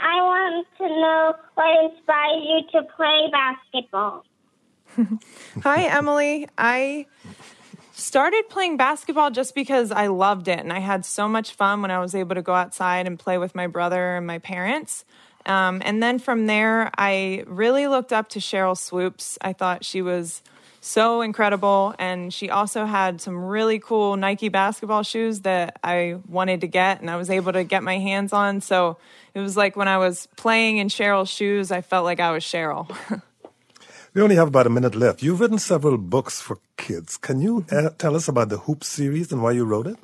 I 0.00 0.20
want 0.20 0.66
to 0.76 0.86
know 0.86 1.34
what 1.54 1.84
inspired 1.84 2.42
you 2.44 2.60
to 2.72 2.82
play 2.94 3.30
basketball. 3.32 4.22
Hi, 5.62 5.84
Emily. 5.84 6.46
I 6.58 7.06
started 7.98 8.48
playing 8.48 8.76
basketball 8.76 9.30
just 9.30 9.54
because 9.54 9.90
I 9.90 10.06
loved 10.06 10.48
it 10.48 10.60
and 10.60 10.72
I 10.72 10.78
had 10.78 11.04
so 11.04 11.28
much 11.28 11.52
fun 11.52 11.82
when 11.82 11.90
I 11.90 11.98
was 11.98 12.14
able 12.14 12.36
to 12.36 12.42
go 12.42 12.54
outside 12.54 13.06
and 13.06 13.18
play 13.18 13.38
with 13.38 13.54
my 13.54 13.66
brother 13.66 14.16
and 14.16 14.26
my 14.26 14.38
parents. 14.38 15.04
Um, 15.46 15.82
and 15.84 16.02
then 16.02 16.18
from 16.18 16.46
there, 16.46 16.90
I 16.96 17.44
really 17.46 17.88
looked 17.88 18.12
up 18.12 18.28
to 18.30 18.38
Sheryl 18.38 18.76
Swoopes. 18.76 19.38
I 19.40 19.52
thought 19.52 19.84
she 19.84 20.02
was 20.02 20.42
so 20.80 21.22
incredible. 21.22 21.94
And 21.98 22.32
she 22.32 22.50
also 22.50 22.84
had 22.86 23.20
some 23.20 23.44
really 23.44 23.78
cool 23.78 24.16
Nike 24.16 24.48
basketball 24.48 25.02
shoes 25.02 25.40
that 25.40 25.78
I 25.82 26.18
wanted 26.28 26.60
to 26.60 26.66
get 26.66 27.00
and 27.00 27.10
I 27.10 27.16
was 27.16 27.30
able 27.30 27.52
to 27.52 27.64
get 27.64 27.82
my 27.82 27.98
hands 27.98 28.32
on. 28.32 28.60
So 28.60 28.98
it 29.34 29.40
was 29.40 29.56
like 29.56 29.74
when 29.76 29.88
I 29.88 29.98
was 29.98 30.28
playing 30.36 30.78
in 30.78 30.88
Sheryl's 30.88 31.30
shoes, 31.30 31.72
I 31.72 31.80
felt 31.80 32.04
like 32.04 32.20
I 32.20 32.30
was 32.30 32.44
Sheryl. 32.44 32.94
we 34.18 34.22
only 34.22 34.34
have 34.34 34.48
about 34.48 34.66
a 34.66 34.70
minute 34.70 34.96
left. 34.96 35.22
You've 35.22 35.38
written 35.38 35.60
several 35.60 35.96
books 35.96 36.40
for 36.40 36.58
kids. 36.76 37.16
Can 37.16 37.40
you 37.40 37.64
uh, 37.70 37.90
tell 37.98 38.16
us 38.16 38.26
about 38.26 38.48
the 38.48 38.58
Hoop 38.58 38.82
series 38.82 39.30
and 39.30 39.44
why 39.44 39.52
you 39.52 39.64
wrote 39.64 39.86
it? 39.86 39.96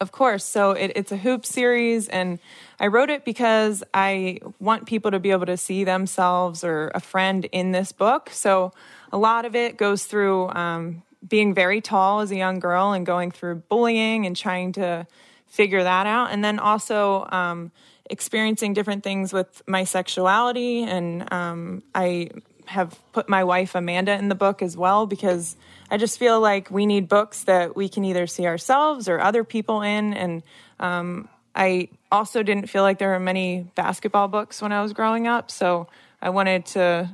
Of 0.00 0.12
course. 0.12 0.44
So 0.44 0.70
it, 0.70 0.92
it's 0.94 1.10
a 1.10 1.16
hoop 1.16 1.44
series, 1.44 2.06
and 2.06 2.38
I 2.78 2.86
wrote 2.86 3.10
it 3.10 3.24
because 3.24 3.82
I 3.92 4.38
want 4.60 4.86
people 4.86 5.10
to 5.10 5.18
be 5.18 5.32
able 5.32 5.46
to 5.46 5.56
see 5.56 5.82
themselves 5.82 6.62
or 6.62 6.92
a 6.94 7.00
friend 7.00 7.44
in 7.46 7.72
this 7.72 7.90
book. 7.90 8.30
So 8.30 8.72
a 9.10 9.18
lot 9.18 9.44
of 9.44 9.56
it 9.56 9.76
goes 9.76 10.04
through 10.04 10.50
um, 10.50 11.02
being 11.26 11.52
very 11.52 11.80
tall 11.80 12.20
as 12.20 12.30
a 12.30 12.36
young 12.36 12.60
girl 12.60 12.92
and 12.92 13.04
going 13.04 13.32
through 13.32 13.56
bullying 13.68 14.26
and 14.26 14.36
trying 14.36 14.72
to 14.74 15.08
figure 15.48 15.82
that 15.82 16.06
out. 16.06 16.30
And 16.30 16.44
then 16.44 16.60
also 16.60 17.26
um, 17.32 17.72
experiencing 18.10 18.74
different 18.74 19.02
things 19.02 19.32
with 19.32 19.60
my 19.66 19.82
sexuality. 19.82 20.84
And 20.84 21.32
um, 21.32 21.82
I 21.96 22.30
have 22.66 22.98
put 23.12 23.28
my 23.28 23.44
wife 23.44 23.74
Amanda 23.74 24.12
in 24.14 24.28
the 24.28 24.34
book 24.34 24.62
as 24.62 24.76
well 24.76 25.06
because 25.06 25.56
I 25.90 25.96
just 25.96 26.18
feel 26.18 26.40
like 26.40 26.70
we 26.70 26.86
need 26.86 27.08
books 27.08 27.44
that 27.44 27.76
we 27.76 27.88
can 27.88 28.04
either 28.04 28.26
see 28.26 28.46
ourselves 28.46 29.08
or 29.08 29.20
other 29.20 29.44
people 29.44 29.82
in. 29.82 30.14
And 30.14 30.42
um, 30.80 31.28
I 31.54 31.88
also 32.10 32.42
didn't 32.42 32.68
feel 32.68 32.82
like 32.82 32.98
there 32.98 33.10
were 33.10 33.20
many 33.20 33.66
basketball 33.74 34.28
books 34.28 34.60
when 34.60 34.72
I 34.72 34.82
was 34.82 34.92
growing 34.92 35.26
up. 35.26 35.50
So 35.50 35.88
I 36.20 36.30
wanted 36.30 36.66
to 36.66 37.10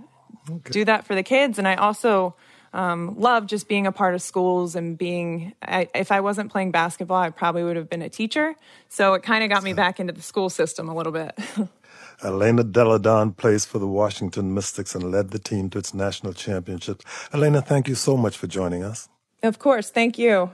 okay. 0.50 0.70
do 0.70 0.84
that 0.86 1.06
for 1.06 1.14
the 1.14 1.22
kids. 1.22 1.58
And 1.58 1.68
I 1.68 1.74
also 1.74 2.34
um, 2.72 3.18
love 3.18 3.46
just 3.46 3.68
being 3.68 3.86
a 3.86 3.92
part 3.92 4.14
of 4.14 4.22
schools 4.22 4.74
and 4.74 4.96
being, 4.96 5.52
I, 5.60 5.88
if 5.94 6.10
I 6.10 6.20
wasn't 6.20 6.50
playing 6.50 6.70
basketball, 6.70 7.18
I 7.18 7.30
probably 7.30 7.62
would 7.62 7.76
have 7.76 7.90
been 7.90 8.02
a 8.02 8.08
teacher. 8.08 8.54
So 8.88 9.14
it 9.14 9.22
kind 9.22 9.44
of 9.44 9.50
got 9.50 9.62
me 9.62 9.74
back 9.74 10.00
into 10.00 10.12
the 10.12 10.22
school 10.22 10.48
system 10.48 10.88
a 10.88 10.94
little 10.94 11.12
bit. 11.12 11.38
Elena 12.22 12.62
Delle 12.62 12.98
Donne 12.98 13.32
plays 13.32 13.64
for 13.64 13.78
the 13.78 13.86
Washington 13.86 14.54
Mystics 14.54 14.94
and 14.94 15.10
led 15.10 15.30
the 15.30 15.38
team 15.38 15.70
to 15.70 15.78
its 15.78 15.92
national 15.92 16.32
championships. 16.32 17.04
Elena, 17.32 17.60
thank 17.60 17.88
you 17.88 17.94
so 17.94 18.16
much 18.16 18.36
for 18.36 18.46
joining 18.46 18.84
us. 18.84 19.08
Of 19.42 19.58
course. 19.58 19.90
Thank 19.90 20.18
you. 20.18 20.50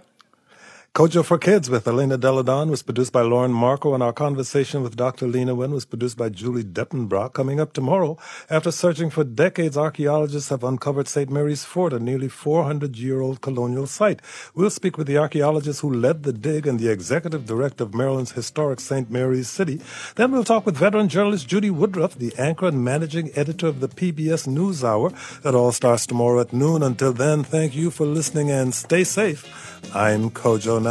Kojo 0.94 1.24
for 1.24 1.38
Kids 1.38 1.70
with 1.70 1.86
Elena 1.86 2.18
Delle 2.18 2.42
Donne 2.42 2.70
was 2.70 2.82
produced 2.82 3.12
by 3.12 3.22
Lauren 3.22 3.52
Marco, 3.52 3.94
and 3.94 4.02
our 4.02 4.12
conversation 4.12 4.82
with 4.82 4.96
Dr. 4.96 5.26
Leana 5.26 5.54
Wen 5.54 5.70
was 5.70 5.84
produced 5.84 6.16
by 6.16 6.28
Julie 6.28 6.64
Depenbrock. 6.64 7.34
Coming 7.34 7.60
up 7.60 7.72
tomorrow, 7.72 8.18
after 8.50 8.72
searching 8.72 9.08
for 9.08 9.22
decades, 9.22 9.76
archaeologists 9.76 10.48
have 10.48 10.64
uncovered 10.64 11.06
St. 11.06 11.30
Mary's 11.30 11.64
Fort, 11.64 11.92
a 11.92 12.00
nearly 12.00 12.26
400-year-old 12.26 13.40
colonial 13.42 13.86
site. 13.86 14.20
We'll 14.56 14.70
speak 14.70 14.98
with 14.98 15.06
the 15.06 15.18
archaeologist 15.18 15.82
who 15.82 15.92
led 15.92 16.24
the 16.24 16.32
dig 16.32 16.66
and 16.66 16.80
the 16.80 16.90
executive 16.90 17.46
director 17.46 17.84
of 17.84 17.94
Maryland's 17.94 18.32
historic 18.32 18.80
St. 18.80 19.08
Mary's 19.08 19.48
City. 19.48 19.80
Then 20.16 20.32
we'll 20.32 20.42
talk 20.42 20.66
with 20.66 20.76
veteran 20.76 21.08
journalist 21.08 21.46
Judy 21.46 21.70
Woodruff, 21.70 22.16
the 22.16 22.34
anchor 22.36 22.66
and 22.66 22.82
managing 22.84 23.30
editor 23.36 23.68
of 23.68 23.78
the 23.78 23.88
PBS 23.88 24.48
NewsHour. 24.48 25.42
That 25.42 25.54
all 25.54 25.70
starts 25.70 26.06
tomorrow 26.06 26.40
at 26.40 26.52
noon. 26.52 26.82
Until 26.82 27.12
then, 27.12 27.44
thank 27.44 27.76
you 27.76 27.92
for 27.92 28.04
listening 28.04 28.50
and 28.50 28.74
stay 28.74 29.04
safe. 29.04 29.46
I'm 29.94 30.30
Kojo 30.30 30.87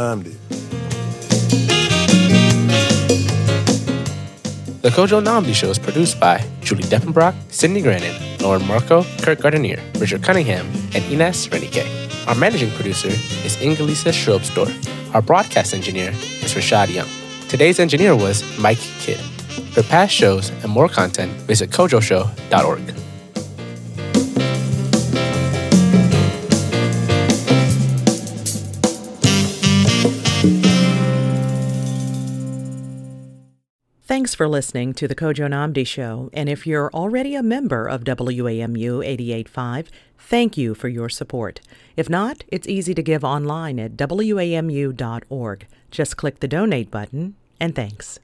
The 4.80 4.90
Kojo 4.90 5.20
Nnamdi 5.20 5.52
Show 5.52 5.70
is 5.70 5.78
produced 5.78 6.20
by 6.20 6.44
Julie 6.60 6.84
Depenbrock, 6.84 7.34
Sydney 7.50 7.82
Grannon, 7.82 8.14
Lauren 8.38 8.64
Marco, 8.64 9.02
Kurt 9.22 9.40
Gardenier, 9.40 9.82
Richard 9.98 10.22
Cunningham, 10.22 10.66
and 10.94 11.04
Ines 11.12 11.48
Renike. 11.48 11.84
Our 12.28 12.36
managing 12.36 12.70
producer 12.76 13.08
is 13.08 13.56
Ingalisa 13.56 14.12
Schrobsdorff. 14.12 15.14
Our 15.14 15.22
broadcast 15.22 15.74
engineer 15.74 16.10
is 16.10 16.54
Rashad 16.54 16.94
Young. 16.94 17.08
Today's 17.48 17.80
engineer 17.80 18.14
was 18.14 18.44
Mike 18.56 18.78
Kidd. 19.00 19.18
For 19.72 19.82
past 19.82 20.12
shows 20.14 20.50
and 20.62 20.70
more 20.70 20.88
content, 20.88 21.32
visit 21.48 21.70
kojoshow.org. 21.70 23.07
Thanks 34.18 34.34
for 34.34 34.48
listening 34.48 34.94
to 34.94 35.06
the 35.06 35.14
Kojo 35.14 35.48
Nnamdi 35.48 35.86
Show. 35.86 36.28
And 36.32 36.48
if 36.48 36.66
you're 36.66 36.90
already 36.92 37.36
a 37.36 37.42
member 37.42 37.86
of 37.86 38.02
WAMU 38.02 39.06
88.5, 39.06 39.86
thank 40.18 40.56
you 40.56 40.74
for 40.74 40.88
your 40.88 41.08
support. 41.08 41.60
If 41.96 42.10
not, 42.10 42.42
it's 42.48 42.66
easy 42.66 42.94
to 42.94 43.02
give 43.04 43.22
online 43.22 43.78
at 43.78 43.96
WAMU.org. 43.96 45.66
Just 45.92 46.16
click 46.16 46.40
the 46.40 46.48
donate 46.48 46.90
button, 46.90 47.36
and 47.60 47.76
thanks. 47.76 48.18